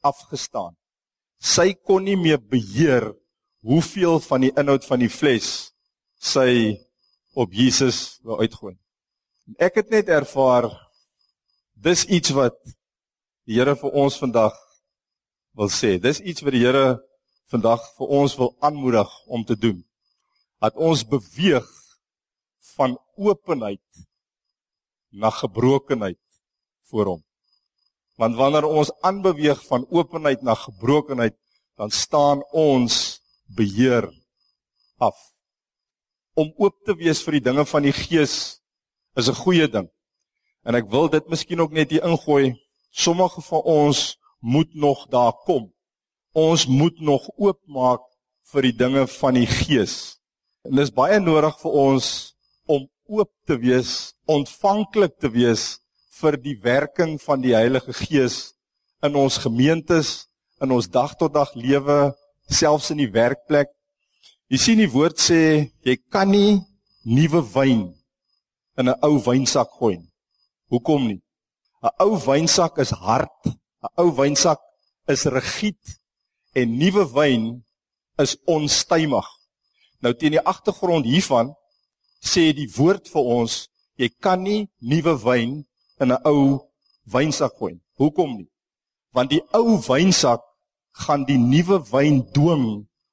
afgestaan. 0.06 0.76
Sy 1.42 1.72
kon 1.74 2.04
nie 2.06 2.18
meer 2.20 2.38
beheer 2.38 3.08
hoeveel 3.66 4.20
van 4.28 4.46
die 4.46 4.52
inhoud 4.54 4.86
van 4.86 5.02
die 5.02 5.10
fles 5.10 5.72
sy 6.22 6.78
op 7.34 7.54
Jesus 7.56 8.20
wou 8.28 8.38
uitgooi. 8.44 8.76
Ek 9.58 9.80
het 9.80 9.90
net 9.90 10.12
ervaar 10.12 10.68
dis 11.74 12.06
iets 12.06 12.36
wat 12.38 12.60
die 13.48 13.58
Here 13.58 13.74
vir 13.74 13.96
ons 13.98 14.20
vandag 14.22 14.54
wil 15.58 15.70
sê. 15.70 15.98
Dis 16.00 16.20
iets 16.20 16.44
wat 16.46 16.56
die 16.56 16.64
Here 16.64 17.00
vandag 17.52 17.84
vir 17.98 18.14
ons 18.22 18.38
wil 18.40 18.54
aanmoedig 18.64 19.10
om 19.28 19.44
te 19.46 19.58
doen. 19.60 19.82
Dat 20.62 20.76
ons 20.76 21.04
beweeg 21.08 21.68
van 22.76 22.96
openheid 23.20 24.06
na 25.12 25.30
gebrokenheid 25.30 26.20
voor 26.90 27.06
hom. 27.06 27.22
Want 28.16 28.36
wanneer 28.36 28.68
ons 28.68 28.94
aanbeweeg 29.02 29.64
van 29.68 29.86
openheid 29.90 30.42
na 30.42 30.56
gebrokenheid, 30.56 31.36
dan 31.76 31.92
staan 31.92 32.44
ons 32.52 33.20
beheer 33.56 34.08
af. 35.02 35.18
Om 36.38 36.54
oop 36.58 36.78
te 36.86 36.96
wees 36.96 37.24
vir 37.26 37.40
die 37.40 37.48
dinge 37.50 37.66
van 37.66 37.84
die 37.84 37.96
Gees 37.96 38.62
is 39.16 39.28
'n 39.28 39.42
goeie 39.44 39.68
ding. 39.68 39.90
En 40.64 40.76
ek 40.76 40.90
wil 40.90 41.10
dit 41.10 41.28
miskien 41.28 41.60
ook 41.60 41.72
net 41.72 41.90
hier 41.92 42.04
ingooi. 42.04 42.56
Sommige 42.92 43.42
van 43.42 43.62
ons 43.62 44.18
moet 44.42 44.74
nog 44.74 45.06
daar 45.10 45.34
kom. 45.46 45.70
Ons 46.34 46.66
moet 46.66 47.00
nog 47.00 47.28
oopmaak 47.38 48.02
vir 48.52 48.68
die 48.68 48.76
dinge 48.76 49.06
van 49.08 49.38
die 49.38 49.48
Gees. 49.48 50.18
En 50.66 50.76
dit 50.76 50.86
is 50.86 50.94
baie 50.94 51.20
nodig 51.20 51.56
vir 51.62 51.78
ons 51.86 52.08
om 52.70 52.88
oop 53.12 53.32
te 53.48 53.58
wees, 53.60 54.14
ontvanklik 54.30 55.18
te 55.20 55.32
wees 55.32 55.78
vir 56.22 56.38
die 56.38 56.58
werking 56.62 57.18
van 57.22 57.42
die 57.44 57.56
Heilige 57.56 57.94
Gees 57.98 58.54
in 59.06 59.18
ons 59.18 59.40
gemeentes, 59.42 60.28
in 60.62 60.72
ons 60.72 60.90
dag 60.90 61.16
tot 61.18 61.34
dag 61.34 61.54
lewe, 61.58 62.12
selfs 62.52 62.92
in 62.94 63.02
die 63.02 63.10
werkplek. 63.12 63.72
Jy 64.52 64.60
sien 64.60 64.82
die 64.82 64.92
woord 64.92 65.20
sê 65.22 65.72
jy 65.88 65.98
kan 66.12 66.30
nie 66.30 66.60
nuwe 67.08 67.42
wyn 67.56 67.90
in 68.78 68.90
'n 68.90 69.00
ou 69.02 69.18
wynsak 69.26 69.70
gooi. 69.80 69.98
Hoekom 70.70 71.08
nie? 71.08 71.22
'n 71.84 71.96
ou 72.00 72.18
wynsak 72.28 72.78
is 72.78 72.92
hard, 72.92 73.42
'n 73.84 73.90
ou 74.02 74.10
wynsak 74.20 74.62
is 75.14 75.26
rigied 75.26 75.84
en 76.60 76.78
nuwe 76.82 77.06
wyn 77.18 77.44
is 78.24 78.38
onstuimig. 78.46 79.28
Nou 80.02 80.14
teen 80.14 80.36
die 80.38 80.48
agtergrond 80.54 81.06
hiervan 81.06 81.54
sê 82.32 82.52
die 82.54 82.70
woord 82.78 83.10
vir 83.14 83.26
ons, 83.38 83.54
jy 83.98 84.10
kan 84.24 84.44
nie 84.44 84.70
nuwe 84.80 85.16
wyn 85.26 85.52
in 86.02 86.12
'n 86.12 86.22
ou 86.32 86.70
wynsak 87.14 87.54
gooi. 87.58 87.76
Hoekom 87.98 88.32
nie? 88.38 88.50
Want 89.14 89.30
die 89.30 89.44
ou 89.54 89.78
wynsak 89.90 90.42
gaan 91.04 91.26
die 91.26 91.38
nuwe 91.38 91.78
wyn 91.92 92.22
dwing 92.36 92.68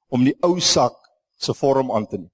om 0.09 0.23
die 0.25 0.37
ou 0.43 0.59
sak 0.59 0.95
se 1.37 1.53
vorm 1.53 1.91
aan 1.91 2.07
te 2.07 2.17
neem. 2.17 2.31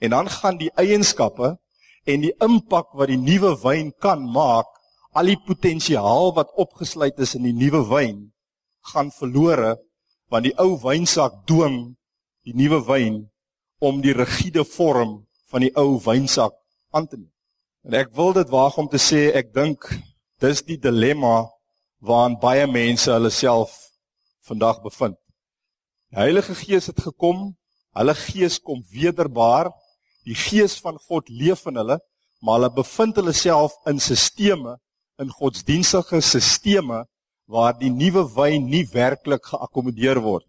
En 0.00 0.10
dan 0.10 0.28
gaan 0.28 0.56
die 0.58 0.72
eienskappe 0.76 1.56
en 2.04 2.20
die 2.20 2.34
impak 2.40 2.92
wat 2.98 3.08
die 3.08 3.20
nuwe 3.20 3.54
wyn 3.62 3.92
kan 4.00 4.20
maak, 4.32 4.66
al 5.14 5.30
die 5.30 5.38
potensiaal 5.38 6.32
wat 6.34 6.52
opgesluit 6.58 7.18
is 7.22 7.36
in 7.38 7.46
die 7.46 7.54
nuwe 7.54 7.84
wyn, 7.90 8.16
gaan 8.92 9.12
verlore 9.14 9.76
want 10.32 10.48
die 10.48 10.54
ou 10.58 10.74
wynsak 10.82 11.44
dwing 11.48 11.94
die 12.44 12.54
nuwe 12.56 12.80
wyn 12.88 13.20
om 13.84 14.00
die 14.02 14.14
rigiede 14.16 14.64
vorm 14.66 15.22
van 15.52 15.64
die 15.64 15.72
ou 15.78 16.00
wynsak 16.02 16.56
aan 16.94 17.06
te 17.08 17.16
neem. 17.16 17.30
En 17.84 17.96
ek 18.00 18.14
wil 18.16 18.32
dit 18.36 18.50
waag 18.50 18.78
om 18.80 18.88
te 18.90 19.00
sê 19.00 19.28
ek 19.36 19.52
dink 19.54 19.86
dis 20.42 20.62
die 20.66 20.80
dilemma 20.80 21.44
waarin 22.04 22.38
baie 22.40 22.66
mense 22.68 23.12
hulle 23.12 23.30
self 23.32 23.74
vandag 24.48 24.80
bevind. 24.84 25.16
Die 26.10 26.20
Heilige 26.20 26.56
Gees 26.56 26.88
het 26.90 27.00
gekom, 27.00 27.52
hulle 27.96 28.14
gees 28.18 28.58
kom 28.60 28.82
wederbaar, 28.92 29.70
die 30.24 30.36
gees 30.36 30.76
van 30.82 30.98
God 31.08 31.28
leef 31.28 31.64
in 31.70 31.80
hulle, 31.80 31.98
maar 32.42 32.58
hulle 32.58 32.72
bevind 32.76 33.20
hulle 33.20 33.32
self 33.36 33.76
in 33.88 34.00
stelsels, 34.00 34.80
in 35.18 35.30
godsdienstige 35.30 36.20
stelsels 36.20 37.06
waar 37.46 37.74
die 37.76 37.90
nuwe 37.92 38.24
wyn 38.34 38.70
nie 38.72 38.86
werklik 38.88 39.44
geakkommodeer 39.44 40.20
word, 40.24 40.46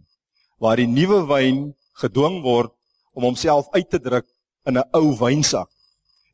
waar 0.63 0.79
die 0.79 0.87
nuwe 0.87 1.25
wyn 1.27 1.73
gedwing 1.99 2.41
word 2.43 2.71
om 3.15 3.27
homself 3.27 3.67
uit 3.75 3.89
te 3.89 3.99
druk 3.99 4.27
in 4.65 4.77
'n 4.77 4.87
ou 4.93 5.15
wynsak. 5.19 5.69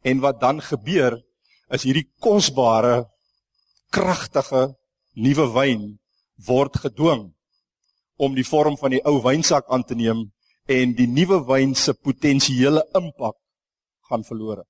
En 0.04 0.20
wat 0.20 0.39
dan 0.39 0.62
gebeur 0.62 1.22
is 1.70 1.84
hierdie 1.84 2.10
kosbare 2.20 3.10
kragtige 3.89 4.76
nuwe 5.13 5.48
wyn 5.54 6.00
word 6.48 6.78
gedwing 6.78 7.34
om 8.17 8.36
die 8.36 8.46
vorm 8.46 8.78
van 8.78 8.91
die 8.91 9.04
ou 9.06 9.22
wynsak 9.22 9.65
aan 9.67 9.84
te 9.84 9.96
neem 9.96 10.32
en 10.67 10.94
die 10.94 11.08
nuwe 11.08 11.41
wyn 11.48 11.76
se 11.76 11.94
potensiële 11.94 12.84
impak 12.94 13.36
gaan 14.10 14.24
verlore. 14.24 14.63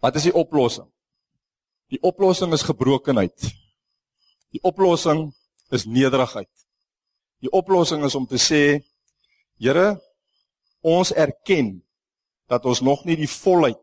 Wat 0.00 0.16
is 0.16 0.22
die 0.22 0.34
oplossing? 0.34 0.93
Die 1.92 2.00
oplossing 2.00 2.52
is 2.52 2.64
gebrokenheid. 2.64 3.50
Die 4.54 4.62
oplossing 4.62 5.28
is 5.74 5.84
nederigheid. 5.84 6.50
Die 7.44 7.50
oplossing 7.52 8.04
is 8.04 8.14
om 8.14 8.26
te 8.26 8.40
sê, 8.40 8.80
Here, 9.60 10.00
ons 10.82 11.12
erken 11.14 11.76
dat 12.50 12.64
ons 12.66 12.80
nog 12.82 13.04
nie 13.06 13.14
die 13.16 13.30
volheid 13.30 13.78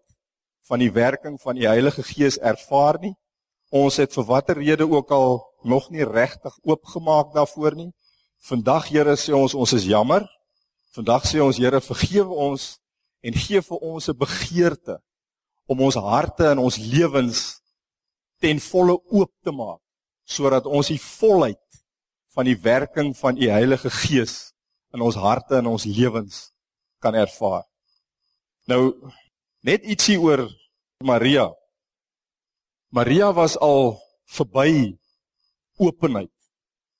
van 0.68 0.82
die 0.84 0.92
werking 0.92 1.38
van 1.42 1.56
die 1.56 1.68
Heilige 1.68 2.04
Gees 2.04 2.38
ervaar 2.38 3.00
nie. 3.02 3.14
Ons 3.72 4.02
het 4.02 4.12
vir 4.12 4.28
watter 4.28 4.60
rede 4.60 4.84
ook 4.84 5.14
al 5.16 5.40
nog 5.64 5.88
nie 5.94 6.04
regtig 6.04 6.58
oopgemaak 6.68 7.32
daarvoor 7.34 7.78
nie. 7.80 7.90
Vandag 8.44 8.90
Here 8.92 9.16
sê 9.16 9.32
ons 9.38 9.56
ons 9.56 9.74
is 9.78 9.88
jammer. 9.88 10.26
Vandag 10.92 11.24
sê 11.30 11.40
ons 11.40 11.58
Here 11.58 11.80
vergewe 11.82 12.36
ons 12.50 12.68
en 13.24 13.38
gee 13.38 13.62
vir 13.62 13.80
ons 13.80 14.10
'n 14.10 14.18
begeerte 14.18 15.00
om 15.68 15.82
ons 15.82 15.96
harte 15.96 16.52
en 16.52 16.60
ons 16.60 16.78
lewens 16.78 17.61
ten 18.42 18.60
volle 18.60 18.98
oop 19.14 19.32
te 19.46 19.54
maak 19.54 19.80
sodat 20.26 20.66
ons 20.66 20.90
die 20.92 21.02
volheid 21.02 21.82
van 22.36 22.48
die 22.48 22.58
werking 22.64 23.12
van 23.18 23.38
u 23.38 23.50
Heilige 23.52 23.92
Gees 23.92 24.54
in 24.96 25.04
ons 25.04 25.20
harte 25.20 25.60
en 25.60 25.68
ons 25.72 25.86
lewens 25.86 26.52
kan 27.04 27.16
ervaar. 27.16 27.66
Nou 28.68 28.94
net 29.68 29.84
ietsie 29.84 30.18
oor 30.20 30.46
Maria. 31.04 31.50
Maria 32.92 33.32
was 33.36 33.58
al 33.58 33.98
verby 34.32 34.96
openheid. 35.82 36.32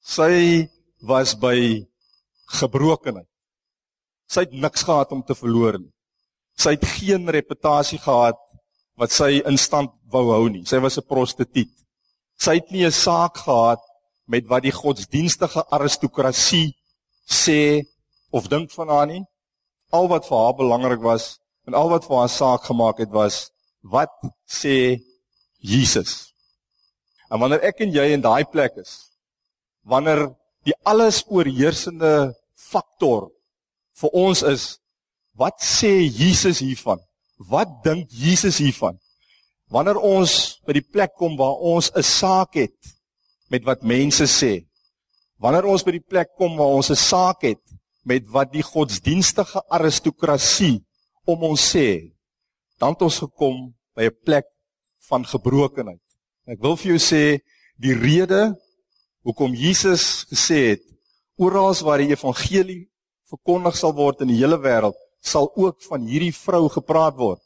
Sy 0.02 0.68
was 1.06 1.36
by 1.38 1.86
gebrokenheid. 2.60 3.28
Sy 4.32 4.48
het 4.48 4.56
niks 4.56 4.86
gehad 4.88 5.12
om 5.12 5.24
te 5.24 5.36
verloor 5.36 5.78
nie. 5.80 5.92
Sy 6.58 6.76
het 6.76 6.88
geen 6.98 7.28
reputasie 7.32 8.00
gehad 8.02 8.40
wat 9.00 9.14
sy 9.14 9.42
in 9.48 9.58
stand 9.60 9.92
wou 10.12 10.32
hou 10.32 10.50
nie. 10.50 10.66
Sy 10.66 10.80
was 10.80 10.98
'n 10.98 11.08
prostituut. 11.08 11.72
Sy 12.38 12.56
het 12.56 12.72
nie 12.72 12.86
'n 12.86 12.92
saak 12.92 13.38
gehad 13.38 13.82
met 14.28 14.48
wat 14.48 14.64
die 14.64 14.72
godsdienstige 14.72 15.64
aristokrasie 15.70 16.76
sê 17.28 17.84
of 18.32 18.48
dink 18.48 18.72
van 18.72 18.90
haar 18.90 19.08
nie. 19.08 19.24
Al 19.92 20.08
wat 20.08 20.28
vir 20.28 20.38
haar 20.38 20.56
belangrik 20.56 21.02
was 21.02 21.40
en 21.68 21.74
al 21.74 21.90
wat 21.90 22.06
vir 22.06 22.18
haar 22.18 22.30
saak 22.30 22.64
gemaak 22.64 22.98
het 22.98 23.12
was 23.12 23.52
wat 23.82 24.12
sê 24.48 25.02
Jesus. 25.60 26.34
En 27.30 27.40
wanneer 27.40 27.64
ek 27.64 27.82
en 27.82 27.94
jy 27.94 28.12
in 28.14 28.22
daai 28.22 28.44
plek 28.46 28.76
is, 28.82 29.12
wanneer 29.84 30.30
die 30.68 30.76
alles 30.86 31.24
oorheersende 31.28 32.34
faktor 32.56 33.32
vir 34.02 34.10
ons 34.14 34.44
is 34.44 34.78
wat 35.40 35.62
sê 35.64 36.02
Jesus 36.06 36.60
hiervan? 36.60 37.00
Wat 37.50 37.70
dink 37.84 38.12
Jesus 38.12 38.60
hiervan? 38.62 39.00
Wanneer 39.72 40.02
ons 40.04 40.60
by 40.68 40.76
die 40.76 40.84
plek 40.84 41.14
kom 41.16 41.38
waar 41.40 41.56
ons 41.64 41.92
'n 41.96 42.04
saak 42.04 42.56
het 42.60 42.76
met 43.50 43.64
wat 43.64 43.84
mense 43.84 44.28
sê. 44.28 44.68
Wanneer 45.40 45.66
ons 45.66 45.84
by 45.84 45.92
die 45.92 46.08
plek 46.12 46.36
kom 46.38 46.58
waar 46.58 46.76
ons 46.76 46.92
'n 46.92 46.96
saak 46.96 47.42
het 47.42 47.64
met 48.04 48.28
wat 48.28 48.52
die 48.52 48.64
godsdienstige 48.64 49.62
aristokrasie 49.70 50.84
om 51.26 51.44
ons 51.44 51.76
sê, 51.76 52.12
dan 52.80 52.94
het 52.94 53.02
ons 53.02 53.20
gekom 53.20 53.74
by 53.96 54.04
'n 54.04 54.18
plek 54.26 54.46
van 55.08 55.24
gebrokenheid. 55.24 56.02
Ek 56.48 56.60
wil 56.60 56.76
vir 56.76 56.92
jou 56.92 57.00
sê 57.00 57.40
die 57.80 57.94
rede 57.94 58.56
hoekom 59.24 59.54
Jesus 59.54 60.26
gesê 60.30 60.72
het 60.72 60.84
oral 61.38 61.74
waar 61.84 61.98
die 61.98 62.12
evangelie 62.12 62.90
verkondig 63.30 63.76
sal 63.78 63.94
word 63.94 64.22
in 64.22 64.28
die 64.28 64.42
hele 64.42 64.58
wêreld 64.58 64.98
sal 65.22 65.52
ook 65.56 65.82
van 65.90 66.06
hierdie 66.06 66.34
vrou 66.34 66.68
gepraat 66.70 67.16
word 67.16 67.42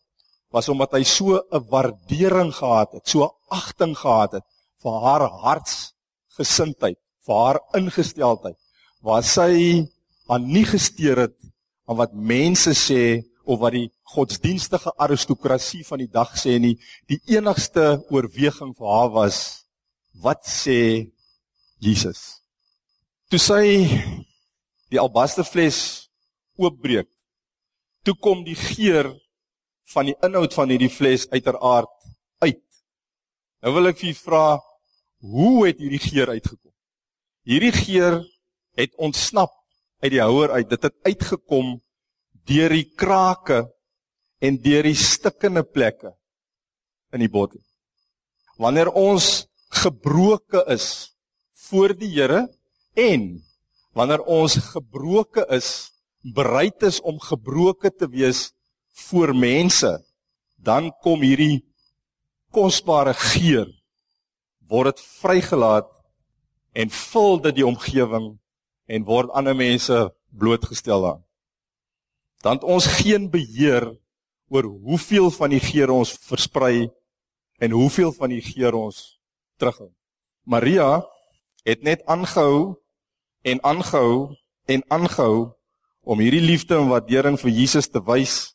was 0.56 0.70
omdat 0.72 0.96
hy 0.96 1.04
so 1.04 1.36
'n 1.36 1.65
waardering 1.70 2.54
gehad 2.56 2.91
het, 2.94 3.08
so 3.08 3.24
'n 3.24 3.36
agting 3.50 3.96
gehad 3.98 4.32
het 4.39 4.46
vir 4.84 4.96
haar 5.06 5.24
hartsgesindheid, 5.44 6.98
vir 7.26 7.36
haar 7.36 7.60
ingesteldheid 7.74 8.58
waar 9.02 9.24
sy 9.24 9.86
aan 10.28 10.48
nie 10.48 10.65
gesteer 10.65 11.18
het 11.18 11.38
aan 11.88 11.98
wat 11.98 12.13
mense 12.13 12.74
sê 12.74 13.22
of 13.46 13.60
wat 13.60 13.74
die 13.74 13.89
godsdienstige 14.15 14.91
aristokrasie 14.98 15.84
van 15.86 16.00
die 16.02 16.10
dag 16.10 16.32
sê 16.38 16.58
nie, 16.60 16.78
die 17.08 17.20
enigste 17.28 18.02
oorweging 18.10 18.74
vir 18.78 18.88
haar 18.88 19.12
was 19.13 19.38
wat 20.24 20.41
sê 20.46 21.12
Jesus. 21.80 22.41
Toe 23.30 23.39
sy 23.39 23.65
die 24.89 25.00
albasterfles 25.02 26.10
oopbreek, 26.58 27.10
toe 28.06 28.15
kom 28.15 28.44
die 28.46 28.58
geur 28.58 29.13
van 29.93 30.10
die 30.10 30.15
inhoud 30.26 30.54
van 30.54 30.71
hierdie 30.74 30.91
fles 30.91 31.28
uiteraard 31.30 31.91
uit. 32.43 32.63
Nou 33.62 33.74
wil 33.78 33.91
ek 33.91 34.02
vir 34.02 34.12
u 34.12 34.15
vra, 34.17 34.45
hoe 35.26 35.67
het 35.67 35.82
hierdie 35.82 36.02
geur 36.02 36.34
uitgekom? 36.34 36.74
Hierdie 37.45 37.74
geur 37.76 38.19
het 38.78 38.95
ontsnap 39.02 39.54
uit 40.04 40.12
die 40.13 40.21
houer 40.21 40.52
uit. 40.58 40.69
Dit 40.69 40.88
het 40.89 40.95
uitgekom 41.06 41.80
deur 42.45 42.74
die 42.74 42.88
krake 42.98 43.63
en 44.43 44.60
deur 44.62 44.86
die 44.86 44.98
stikkende 44.98 45.63
plekke 45.63 46.13
in 47.15 47.24
die 47.24 47.32
bottel. 47.32 47.62
Wanneer 48.62 48.91
ons 48.93 49.45
gebroke 49.82 50.63
is, 50.71 51.15
voor 51.69 51.95
die 51.98 52.12
Here 52.13 52.45
en 52.93 53.41
wanneer 53.98 54.21
ons 54.30 54.58
gebroke 54.74 55.45
is, 55.56 55.91
bereid 56.36 56.84
is 56.86 57.00
om 57.02 57.19
gebroke 57.21 57.91
te 57.91 58.08
wees 58.12 58.52
voor 58.95 59.36
mense, 59.36 59.99
dan 60.55 60.91
kom 61.03 61.21
hierdie 61.21 61.63
kosbare 62.55 63.13
geur 63.13 63.67
word 64.69 64.95
dit 64.95 65.03
vrygelaat 65.21 65.89
en 66.75 66.89
vul 66.89 67.38
dit 67.43 67.60
die 67.60 67.67
omgewing 67.67 68.31
en 68.89 69.05
word 69.05 69.34
ander 69.38 69.55
mense 69.58 69.97
blootgestel 70.31 71.05
aan. 71.12 71.21
Dan 72.41 72.62
ons 72.62 72.88
geen 73.01 73.29
beheer 73.29 73.88
oor 74.49 74.63
hoeveel 74.63 75.31
van 75.34 75.53
die 75.53 75.62
geur 75.62 75.93
ons 75.93 76.15
versprei 76.27 76.88
en 77.62 77.71
hoeveel 77.71 78.13
van 78.13 78.34
die 78.34 78.41
geur 78.43 78.75
ons 78.77 79.19
terughou. 79.60 79.91
Maria 80.45 81.03
het 81.65 81.81
net 81.81 82.03
aangehou 82.05 82.75
en 83.45 83.62
aangehou 83.63 84.36
en 84.69 84.84
aangehou 84.89 85.53
om 86.05 86.21
hierdie 86.21 86.43
liefde 86.43 86.77
en 86.77 86.91
waardering 86.91 87.39
vir 87.41 87.53
Jesus 87.53 87.89
te 87.89 88.01
wys 88.05 88.55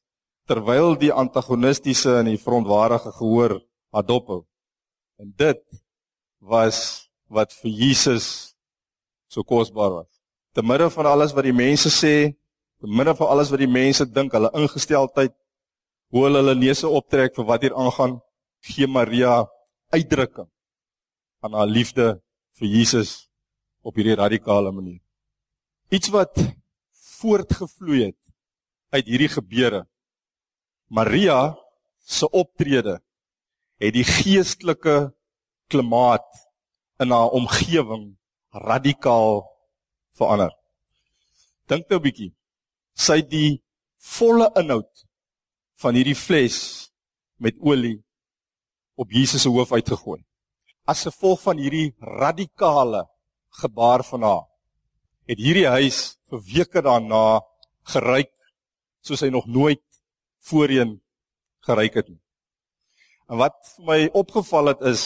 terwyl 0.51 0.97
die 0.99 1.13
antagonistiese 1.15 2.17
en 2.19 2.33
die 2.33 2.41
verontwaardige 2.41 3.13
gehoor 3.21 3.61
adop 3.95 4.31
hou. 4.33 4.41
En 5.23 5.31
dit 5.39 5.61
was 6.43 7.07
wat 7.31 7.55
vir 7.55 7.71
Jesus 7.71 8.27
so 9.31 9.47
kosbaar 9.47 10.01
was. 10.01 10.11
Te 10.57 10.65
midde 10.67 10.89
van 10.91 11.07
alles 11.07 11.35
wat 11.37 11.47
die 11.47 11.55
mense 11.55 11.93
sê, 11.95 12.33
te 12.83 12.91
midde 12.91 13.15
van 13.15 13.31
alles 13.31 13.53
wat 13.53 13.63
die 13.63 13.71
mense 13.71 14.07
dink, 14.11 14.35
hulle 14.35 14.51
ingesteldheid, 14.59 15.37
hoe 16.11 16.25
hulle 16.27 16.43
hulle 16.43 16.57
neuse 16.59 16.89
optrek 16.89 17.37
vir 17.39 17.47
wat 17.47 17.63
hier 17.63 17.77
aangaan, 17.79 18.19
gee 18.67 18.89
Maria 18.91 19.45
uitdrukking 19.95 20.49
aan 21.47 21.55
haar 21.55 21.71
liefde 21.71 22.09
vir 22.59 22.69
Jesus 22.69 23.31
op 23.87 23.95
hierdie 23.95 24.19
radikale 24.19 24.73
manier. 24.75 24.99
Iets 25.95 26.11
wat 26.11 26.35
voortgevloei 27.21 28.11
het 28.11 28.19
uit 28.91 29.07
hierdie 29.07 29.31
gebeure. 29.31 29.85
Maria 30.91 31.55
se 32.03 32.27
optrede 32.35 32.99
het 33.81 33.95
die 33.95 34.05
geestelike 34.05 35.13
klimaat 35.71 36.27
in 37.01 37.15
haar 37.15 37.31
omgewing 37.37 38.17
radikaal 38.51 39.45
verander. 40.19 40.51
Dink 41.71 41.87
nou 41.89 41.99
'n 42.01 42.03
bietjie. 42.03 42.33
Sy 42.95 43.23
die 43.23 43.63
volle 43.97 44.51
inhoud 44.59 45.07
van 45.79 45.95
hierdie 45.95 46.19
fles 46.19 46.91
met 47.39 47.55
olie 47.61 48.03
op 48.97 49.11
Jesus 49.11 49.43
se 49.43 49.49
hoof 49.49 49.73
uitgegooi. 49.73 50.21
As 50.85 51.07
gevolg 51.07 51.41
van 51.43 51.59
hierdie 51.59 51.95
radikale 52.01 53.07
gebaar 53.63 54.03
van 54.05 54.23
haar 54.23 54.47
het 55.31 55.39
hierdie 55.39 55.69
huis 55.69 56.19
vir 56.31 56.41
weke 56.55 56.83
daarna 56.83 57.41
geruik 57.83 58.35
soos 59.01 59.23
hy 59.23 59.31
nog 59.31 59.47
nooit 59.47 59.90
voorheen 60.49 60.99
geruik 61.67 61.95
het 61.95 62.09
nie. 62.09 62.21
En 63.31 63.39
wat 63.39 63.57
vir 63.77 63.87
my 63.87 63.99
opgeval 64.17 64.73
het 64.73 64.81
is 64.91 65.03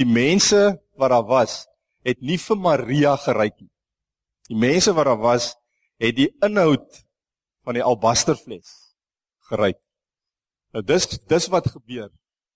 die 0.00 0.08
mense 0.08 0.60
wat 0.98 1.12
daar 1.14 1.26
was, 1.28 1.62
het 2.04 2.20
nie 2.20 2.38
vir 2.40 2.58
Maria 2.58 3.16
geruik 3.16 3.54
nie. 3.60 3.70
Die 4.50 4.58
mense 4.58 4.92
wat 4.92 5.06
daar 5.08 5.20
was, 5.22 5.52
het 6.02 6.16
die 6.18 6.30
inhoud 6.42 7.04
van 7.62 7.78
die 7.78 7.84
albasterfles 7.86 8.72
geruik. 9.48 9.78
Nou 10.72 10.82
dis 10.84 11.06
dis 11.28 11.48
wat 11.52 11.70
gebeur 11.70 12.10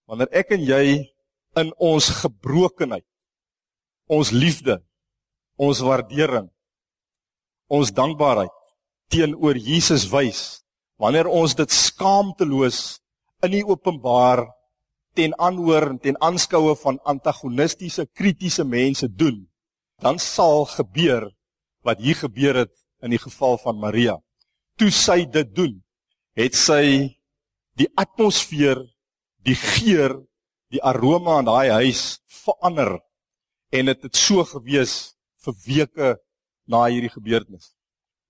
wanneer 0.07 0.31
ek 0.39 0.53
en 0.57 0.63
jy 0.63 0.85
in 1.59 1.73
ons 1.83 2.09
gebrokenheid, 2.21 3.05
ons 4.13 4.31
liefde, 4.31 4.79
ons 5.59 5.81
waardering, 5.83 6.47
ons 7.73 7.91
dankbaarheid 7.91 8.53
teenoor 9.11 9.59
Jesus 9.59 10.07
wys, 10.13 10.63
wanneer 11.01 11.29
ons 11.29 11.55
dit 11.57 11.73
skaamteloos 11.73 12.99
in 13.45 13.53
die 13.59 13.65
openbaar 13.67 14.47
ten 15.17 15.33
aanhoor 15.41 15.91
en 15.91 15.99
ten 16.01 16.19
aanskoue 16.21 16.77
van 16.81 17.01
antagonistiese 17.09 18.07
kritiese 18.13 18.65
mense 18.65 19.09
doen, 19.09 19.47
dan 20.01 20.19
sal 20.21 20.67
gebeur 20.69 21.31
wat 21.87 22.03
hier 22.05 22.19
gebeur 22.21 22.65
het 22.65 22.75
in 23.05 23.15
die 23.15 23.21
geval 23.21 23.57
van 23.63 23.79
Maria. 23.81 24.17
Toe 24.77 24.91
sy 24.93 25.25
dit 25.33 25.55
doen, 25.57 25.79
het 26.37 26.57
sy 26.57 27.17
die 27.77 27.89
atmosfeer, 27.97 28.83
die 29.45 29.57
geur, 29.57 30.19
die 30.73 30.83
aroma 30.83 31.39
in 31.41 31.49
daai 31.49 31.71
huis 31.81 32.19
verander 32.45 32.97
en 33.73 33.89
dit 33.89 33.95
het, 33.95 34.05
het 34.09 34.17
so 34.17 34.45
gewees 34.45 35.17
vir 35.45 35.57
weke 35.67 36.13
na 36.67 36.85
hierdie 36.91 37.13
gebeurtenis. 37.13 37.73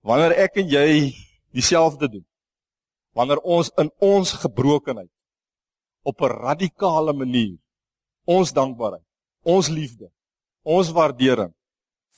Wanneer 0.07 0.37
ek 0.47 0.61
en 0.63 0.71
jy 0.71 0.89
dieselfde 1.57 2.09
doen, 2.13 2.27
wanneer 3.17 3.41
ons 3.41 3.71
in 3.81 3.91
ons 4.05 4.33
gebrokenheid 4.45 5.11
op 6.05 6.21
'n 6.21 6.37
radikale 6.47 7.13
manier 7.13 7.59
ons 8.27 8.53
dankbaarheid, 8.53 9.07
ons 9.43 9.69
liefde, 9.69 10.11
ons 10.63 10.91
waardering 10.91 11.55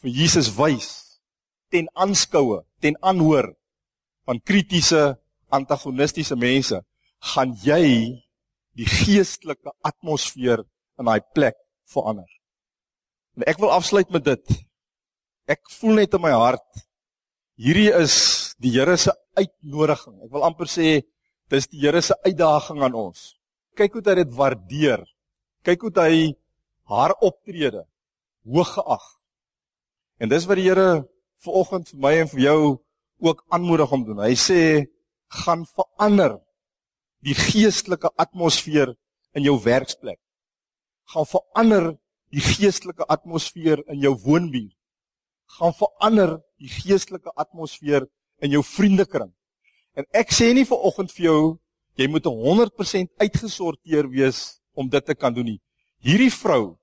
vir 0.00 0.10
Jesus 0.10 0.48
wys 0.56 1.20
ten 1.70 1.88
aanskoue, 1.94 2.64
ten 2.80 2.96
aanhoor 3.00 3.54
van 4.24 4.40
kritiese 4.40 5.18
antagonistiese 5.48 6.36
mense, 6.36 6.80
gaan 7.34 7.54
jy 7.64 7.84
die 8.78 8.86
geestelike 8.86 9.72
atmosfeer 9.82 10.64
in 10.98 11.04
daai 11.04 11.20
plek 11.34 11.56
verander. 11.92 12.28
En 13.36 13.46
ek 13.46 13.58
wil 13.58 13.70
afsluit 13.70 14.10
met 14.10 14.24
dit. 14.24 14.58
Ek 15.48 15.60
voel 15.78 16.02
net 16.02 16.14
in 16.14 16.22
my 16.22 16.32
hart 16.34 16.87
hierdie 17.58 17.90
is 17.98 18.54
die 18.62 18.72
Here 18.74 18.96
se 18.96 19.12
uitnodiging. 19.38 20.22
Ek 20.24 20.30
wil 20.32 20.46
amper 20.46 20.70
sê 20.70 21.02
dis 21.50 21.68
die 21.68 21.82
Here 21.82 22.02
se 22.02 22.16
uitdaging 22.24 22.82
aan 22.86 22.96
ons 22.96 23.38
kyk 23.78 23.98
hoe 23.98 24.04
hy 24.10 24.16
dit 24.22 24.34
waardeer. 24.34 25.04
Kyk 25.66 25.86
hoe 25.86 25.94
hy 26.00 26.18
haar 26.90 27.14
optrede 27.24 27.84
hoog 28.48 28.74
geag. 28.74 29.06
En 30.18 30.30
dis 30.32 30.46
wat 30.48 30.58
die 30.58 30.66
Here 30.66 31.04
vanoggend 31.44 31.92
vir 31.92 32.00
my 32.02 32.14
en 32.22 32.30
vir 32.32 32.44
jou 32.48 32.60
ook 33.28 33.44
aanmoedig 33.54 33.92
om 33.94 34.04
doen. 34.06 34.22
Hy 34.24 34.34
sê 34.38 34.60
gaan 35.44 35.66
verander 35.76 36.38
die 37.26 37.36
geestelike 37.36 38.10
atmosfeer 38.16 38.94
in 39.36 39.46
jou 39.46 39.56
werksplek. 39.62 40.18
Gaan 41.12 41.28
verander 41.28 41.92
die 42.34 42.42
geestelike 42.44 43.06
atmosfeer 43.10 43.82
in 43.92 44.02
jou 44.02 44.14
woonbuurt. 44.24 44.74
Gaan 45.58 45.74
verander 45.76 46.38
die 46.58 46.68
geestelike 46.68 47.30
atmosfeer 47.36 48.06
in 48.42 48.50
jou 48.50 48.62
vriendekring. 48.62 49.32
En 49.96 50.04
ek 50.12 50.30
sê 50.30 50.52
nie 50.54 50.64
vir 50.64 50.78
oggend 50.78 51.12
vir 51.12 51.24
jou 51.24 51.58
Jy 51.98 52.06
moet 52.06 52.28
100% 52.30 53.10
uitgesorteer 53.18 54.06
wees 54.12 54.60
om 54.78 54.86
dit 54.86 55.04
te 55.04 55.16
kan 55.18 55.34
doen 55.34 55.54
nie. 55.54 55.60
Hierdie 55.98 56.30
vrou 56.30 56.78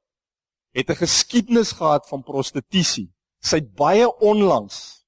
het 0.76 0.90
'n 0.90 1.00
geskiedenis 1.00 1.72
gehad 1.72 2.08
van 2.10 2.24
prostitusie. 2.24 3.14
Sy 3.40 3.56
het 3.56 3.76
baie 3.76 4.08
onlangs 4.20 5.06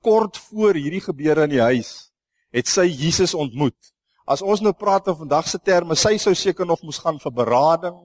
kort 0.00 0.36
voor 0.36 0.74
hierdie 0.74 1.04
gebeure 1.04 1.44
in 1.44 1.50
die 1.50 1.60
huis 1.60 2.10
het 2.50 2.66
sy 2.66 2.86
Jesus 2.86 3.34
ontmoet. 3.34 3.76
As 4.26 4.42
ons 4.42 4.60
nou 4.60 4.72
praat 4.72 5.04
van 5.04 5.16
vandag 5.16 5.48
se 5.48 5.58
terme, 5.58 5.94
sy 5.94 6.16
sou 6.16 6.34
seker 6.34 6.66
nog 6.66 6.82
moes 6.82 6.98
gaan 6.98 7.18
vir 7.18 7.32
berading, 7.32 7.96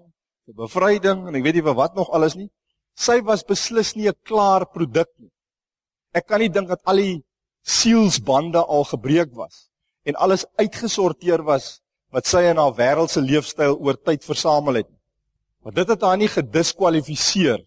vir 0.46 0.54
bevryding 0.54 1.28
en 1.28 1.36
ek 1.36 1.44
weet 1.44 1.56
nie 1.56 1.64
vir 1.64 1.74
wat 1.74 1.96
nog 1.96 2.10
alles 2.10 2.36
nie. 2.36 2.50
Sy 2.96 3.22
was 3.22 3.44
beslis 3.44 3.96
nie 3.96 4.10
'n 4.10 4.20
klaar 4.24 4.66
produk 4.66 5.08
nie. 5.18 5.32
Ek 6.16 6.28
kan 6.30 6.40
nie 6.40 6.52
dink 6.52 6.70
dat 6.72 6.84
al 6.88 7.02
die 7.02 7.16
sielsbande 7.66 8.62
al 8.62 8.86
gebreek 8.88 9.34
was 9.36 9.68
en 10.06 10.16
alles 10.22 10.46
uitgesorteer 10.62 11.44
was 11.44 11.80
wat 12.14 12.30
sy 12.30 12.46
in 12.48 12.62
haar 12.62 12.76
wêreldse 12.78 13.20
leefstyl 13.20 13.76
oor 13.76 13.98
tyd 14.00 14.24
versamel 14.24 14.80
het. 14.80 14.92
Maar 15.66 15.74
dit 15.82 15.90
het 15.92 16.04
haar 16.06 16.20
nie 16.22 16.30
gediskwalifiseer 16.32 17.64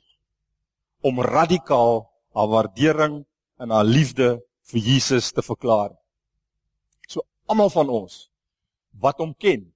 om 1.05 1.21
radikaal 1.21 2.07
haar 2.39 2.51
waardering 2.55 3.19
en 3.59 3.75
haar 3.75 3.85
liefde 3.85 4.39
vir 4.71 4.81
Jesus 4.81 5.33
te 5.35 5.43
verklaar. 5.43 5.91
So 7.11 7.27
almal 7.51 7.73
van 7.75 7.91
ons 7.91 8.29
wat 9.03 9.21
hom 9.21 9.35
ken 9.35 9.67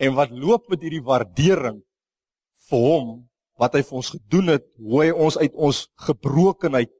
en 0.00 0.16
wat 0.16 0.32
loop 0.32 0.66
met 0.72 0.82
hierdie 0.82 1.04
waardering 1.04 1.82
vir 2.70 2.86
hom 2.86 3.10
wat 3.60 3.76
hy 3.76 3.82
vir 3.84 3.98
ons 4.00 4.10
gedoen 4.14 4.54
het, 4.54 4.64
hoe 4.80 5.02
hy 5.04 5.10
ons 5.12 5.36
uit 5.36 5.52
ons 5.52 5.78
gebrokenheid, 6.06 6.90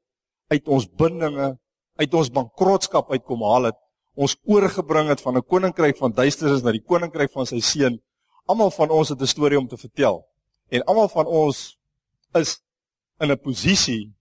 uit 0.50 0.68
ons 0.68 0.86
bindinge, 0.98 1.54
uit 2.00 2.14
ons 2.14 2.32
bankrotskap 2.34 3.10
uitkom 3.14 3.44
haal 3.46 3.70
het, 3.70 3.78
ons 4.18 4.36
oorgebring 4.50 5.08
het 5.08 5.20
van 5.22 5.36
'n 5.36 5.46
koninkryk 5.46 5.96
van 5.96 6.12
duisternis 6.12 6.62
na 6.62 6.72
die 6.72 6.82
koninkryk 6.82 7.32
van 7.32 7.46
sy 7.46 7.60
seun. 7.60 8.00
Almal 8.46 8.70
van 8.70 8.90
ons 8.90 9.08
het 9.08 9.20
'n 9.20 9.26
storie 9.26 9.58
om 9.58 9.68
te 9.68 9.76
vertel. 9.76 10.26
En 10.70 10.82
almal 10.82 11.08
van 11.08 11.26
ons 11.26 11.78
is 12.34 12.60
in 13.20 13.30
'n 13.30 13.38
posisie 13.38 14.12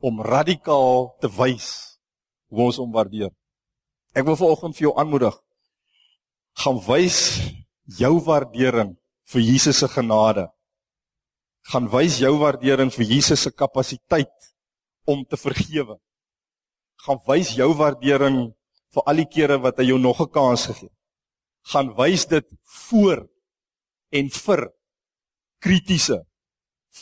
om 0.00 0.22
radikaal 0.22 1.16
te 1.20 1.28
wys 1.28 1.98
hoe 2.48 2.64
ons 2.64 2.76
hom 2.76 2.92
waardeer. 2.92 3.30
Ek 4.14 4.24
wil 4.24 4.36
vanoggend 4.36 4.76
vir 4.76 4.88
jou 4.88 4.98
aanmoedig. 4.98 5.34
Gaan 6.52 6.80
wys 6.86 7.18
jou 7.98 8.20
waardering 8.20 8.96
vir 9.24 9.40
Jesus 9.40 9.78
se 9.78 9.88
genade. 9.88 10.48
Gaan 11.62 11.88
wys 11.88 12.18
jou 12.18 12.38
waardering 12.38 12.92
vir 12.92 13.04
Jesus 13.04 13.42
se 13.42 13.50
kapasiteit 13.50 14.54
om 15.08 15.24
te 15.24 15.38
vergewe. 15.40 15.96
Gaan 17.06 17.20
wys 17.26 17.54
jou 17.56 17.70
waardering 17.78 18.38
vir 18.94 19.06
al 19.08 19.22
die 19.22 19.28
kere 19.28 19.58
wat 19.62 19.80
hy 19.80 19.88
jou 19.90 19.98
nog 19.98 20.20
'n 20.20 20.30
kans 20.32 20.66
gegee 20.68 20.88
het. 20.88 20.96
Gaan 21.72 21.94
wys 21.96 22.26
dit 22.26 22.46
voor 22.88 23.28
en 24.10 24.30
vir 24.30 24.60
kritiese 25.60 26.24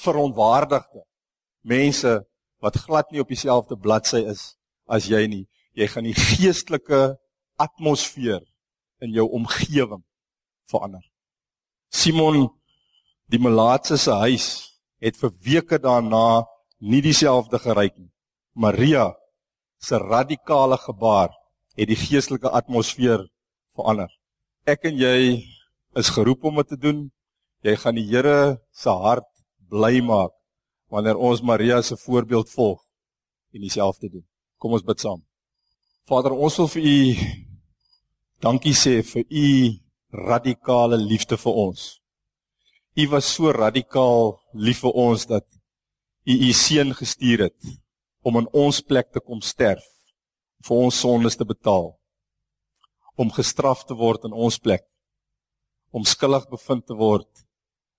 verontwaardigde 0.03 1.03
mense 1.63 2.27
wat 2.63 2.77
glad 2.77 3.11
nie 3.11 3.21
op 3.21 3.29
dieselfde 3.29 3.77
bladsy 3.77 4.23
is 4.27 4.57
as 4.87 5.07
jy 5.07 5.27
nie. 5.27 5.47
Jy 5.75 5.87
gaan 5.87 6.05
die 6.05 6.15
geestelike 6.15 7.19
atmosfeer 7.57 8.43
in 9.01 9.13
jou 9.13 9.29
omgewing 9.31 10.05
verander. 10.71 11.05
Simon 11.93 12.49
die 13.31 13.39
Melaatse 13.39 13.99
se 13.99 14.11
huis 14.11 14.49
het 15.03 15.17
vir 15.17 15.33
weke 15.45 15.79
daarna 15.79 16.47
nie 16.81 17.03
dieselfde 17.03 17.59
geryk 17.59 17.97
nie. 17.99 18.11
Maria 18.55 19.13
se 19.79 19.99
radikale 19.99 20.79
gebaar 20.81 21.31
het 21.77 21.89
die 21.89 21.99
geestelike 21.99 22.49
atmosfeer 22.49 23.27
verander. 23.77 24.09
Ek 24.67 24.89
en 24.89 24.97
jy 24.99 25.45
is 25.97 26.13
geroep 26.13 26.45
om 26.45 26.61
dit 26.63 26.73
te 26.73 26.81
doen. 26.81 27.07
Jy 27.65 27.77
gaan 27.81 27.97
die 27.99 28.07
Here 28.09 28.59
se 28.73 28.91
hart 28.91 29.29
bly 29.71 30.01
maak 30.01 30.33
wanneer 30.93 31.19
ons 31.19 31.43
Maria 31.43 31.83
se 31.83 31.97
voorbeeld 31.97 32.51
volg 32.51 32.81
en 33.55 33.61
dieselfde 33.61 34.09
doen. 34.09 34.27
Kom 34.59 34.73
ons 34.77 34.85
bid 34.87 35.01
saam. 35.01 35.23
Vader, 36.07 36.33
ons 36.33 36.57
wil 36.61 36.69
vir 36.71 36.87
u 36.87 36.99
dankie 38.45 38.75
sê 38.77 39.01
vir 39.03 39.25
u 39.27 39.49
radikale 40.29 40.97
liefde 41.01 41.37
vir 41.37 41.59
ons. 41.67 41.87
U 42.97 43.09
was 43.13 43.29
so 43.29 43.53
radikaal 43.53 44.37
lief 44.55 44.85
vir 44.85 44.95
ons 44.95 45.27
dat 45.29 45.45
u 46.27 46.35
u 46.49 46.53
seun 46.53 46.95
gestuur 46.95 47.47
het 47.47 47.71
om 48.27 48.41
in 48.41 48.49
ons 48.53 48.81
plek 48.83 49.13
te 49.15 49.21
kom 49.21 49.41
sterf 49.41 49.87
vir 50.67 50.85
ons 50.87 51.01
sondes 51.01 51.39
te 51.39 51.47
betaal 51.47 51.93
om 53.17 53.31
gestraf 53.33 53.85
te 53.87 53.95
word 53.95 54.27
in 54.29 54.35
ons 54.35 54.59
plek 54.59 54.85
om 55.97 56.05
skuldig 56.05 56.49
bevind 56.51 56.87
te 56.87 56.97
word 56.99 57.47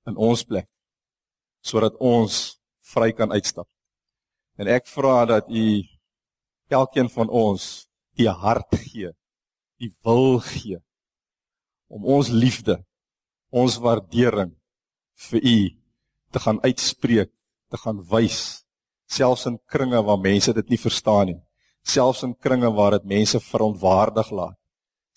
in 0.10 0.18
ons 0.30 0.44
plek 0.44 0.68
sodat 1.68 1.96
ons 2.00 2.58
vry 2.94 3.12
kan 3.12 3.32
uitstap. 3.34 3.68
En 4.58 4.70
ek 4.72 4.88
vra 4.90 5.26
dat 5.30 5.50
u 5.50 5.84
elkeen 6.72 7.10
van 7.12 7.30
ons 7.30 7.88
die 8.18 8.30
hart 8.30 8.78
gee, 8.88 9.12
die 9.78 9.92
wil 10.06 10.40
gee 10.44 10.80
om 11.88 12.06
ons 12.18 12.32
liefde, 12.34 12.80
ons 13.54 13.78
waardering 13.84 14.52
vir 15.30 15.44
u 15.44 15.58
te 16.36 16.42
gaan 16.44 16.60
uitspreek, 16.66 17.32
te 17.72 17.80
gaan 17.82 17.99
wys, 18.11 18.63
selfs 19.07 19.45
in 19.49 19.57
kringe 19.72 19.99
waar 20.03 20.20
mense 20.20 20.53
dit 20.53 20.70
nie 20.74 20.80
verstaan 20.80 21.32
nie, 21.32 21.39
selfs 21.84 22.24
in 22.28 22.36
kringe 22.36 22.72
waar 22.76 22.97
dit 22.97 23.07
mense 23.07 23.39
verontwaardig 23.43 24.32
laat, 24.32 24.57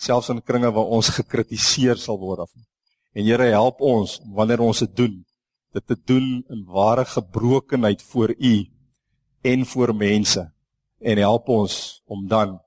selfs 0.01 0.31
in 0.33 0.43
kringe 0.43 0.71
waar 0.73 0.93
ons 0.97 1.13
gekritiseer 1.17 1.99
sal 1.99 2.19
word 2.19 2.47
af. 2.47 2.53
En 3.15 3.27
Here 3.27 3.51
help 3.51 3.81
ons 3.83 4.21
wanneer 4.37 4.63
ons 4.63 4.85
dit 4.87 4.97
doen, 4.97 5.19
dit 5.75 5.87
te 5.87 5.97
doen 6.07 6.43
in 6.51 6.65
ware 6.67 7.05
gebrokenheid 7.05 8.03
voor 8.03 8.35
U 8.39 8.55
en 9.43 9.67
voor 9.67 9.95
mense 9.95 10.47
en 11.01 11.19
help 11.19 11.49
ons 11.49 12.03
om 12.05 12.27
dan 12.29 12.59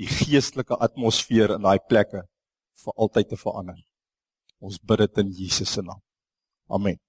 die 0.00 0.08
geestelike 0.08 0.76
atmosfeer 0.76 1.56
in 1.56 1.64
daai 1.66 1.80
plekke 1.88 2.24
vir 2.84 2.96
altyd 2.96 3.32
te 3.32 3.38
verander. 3.40 3.78
Ons 4.62 4.78
bid 4.78 5.04
dit 5.04 5.24
in 5.24 5.32
Jesus 5.42 5.72
se 5.72 5.82
naam. 5.82 6.00
Amen. 6.70 7.00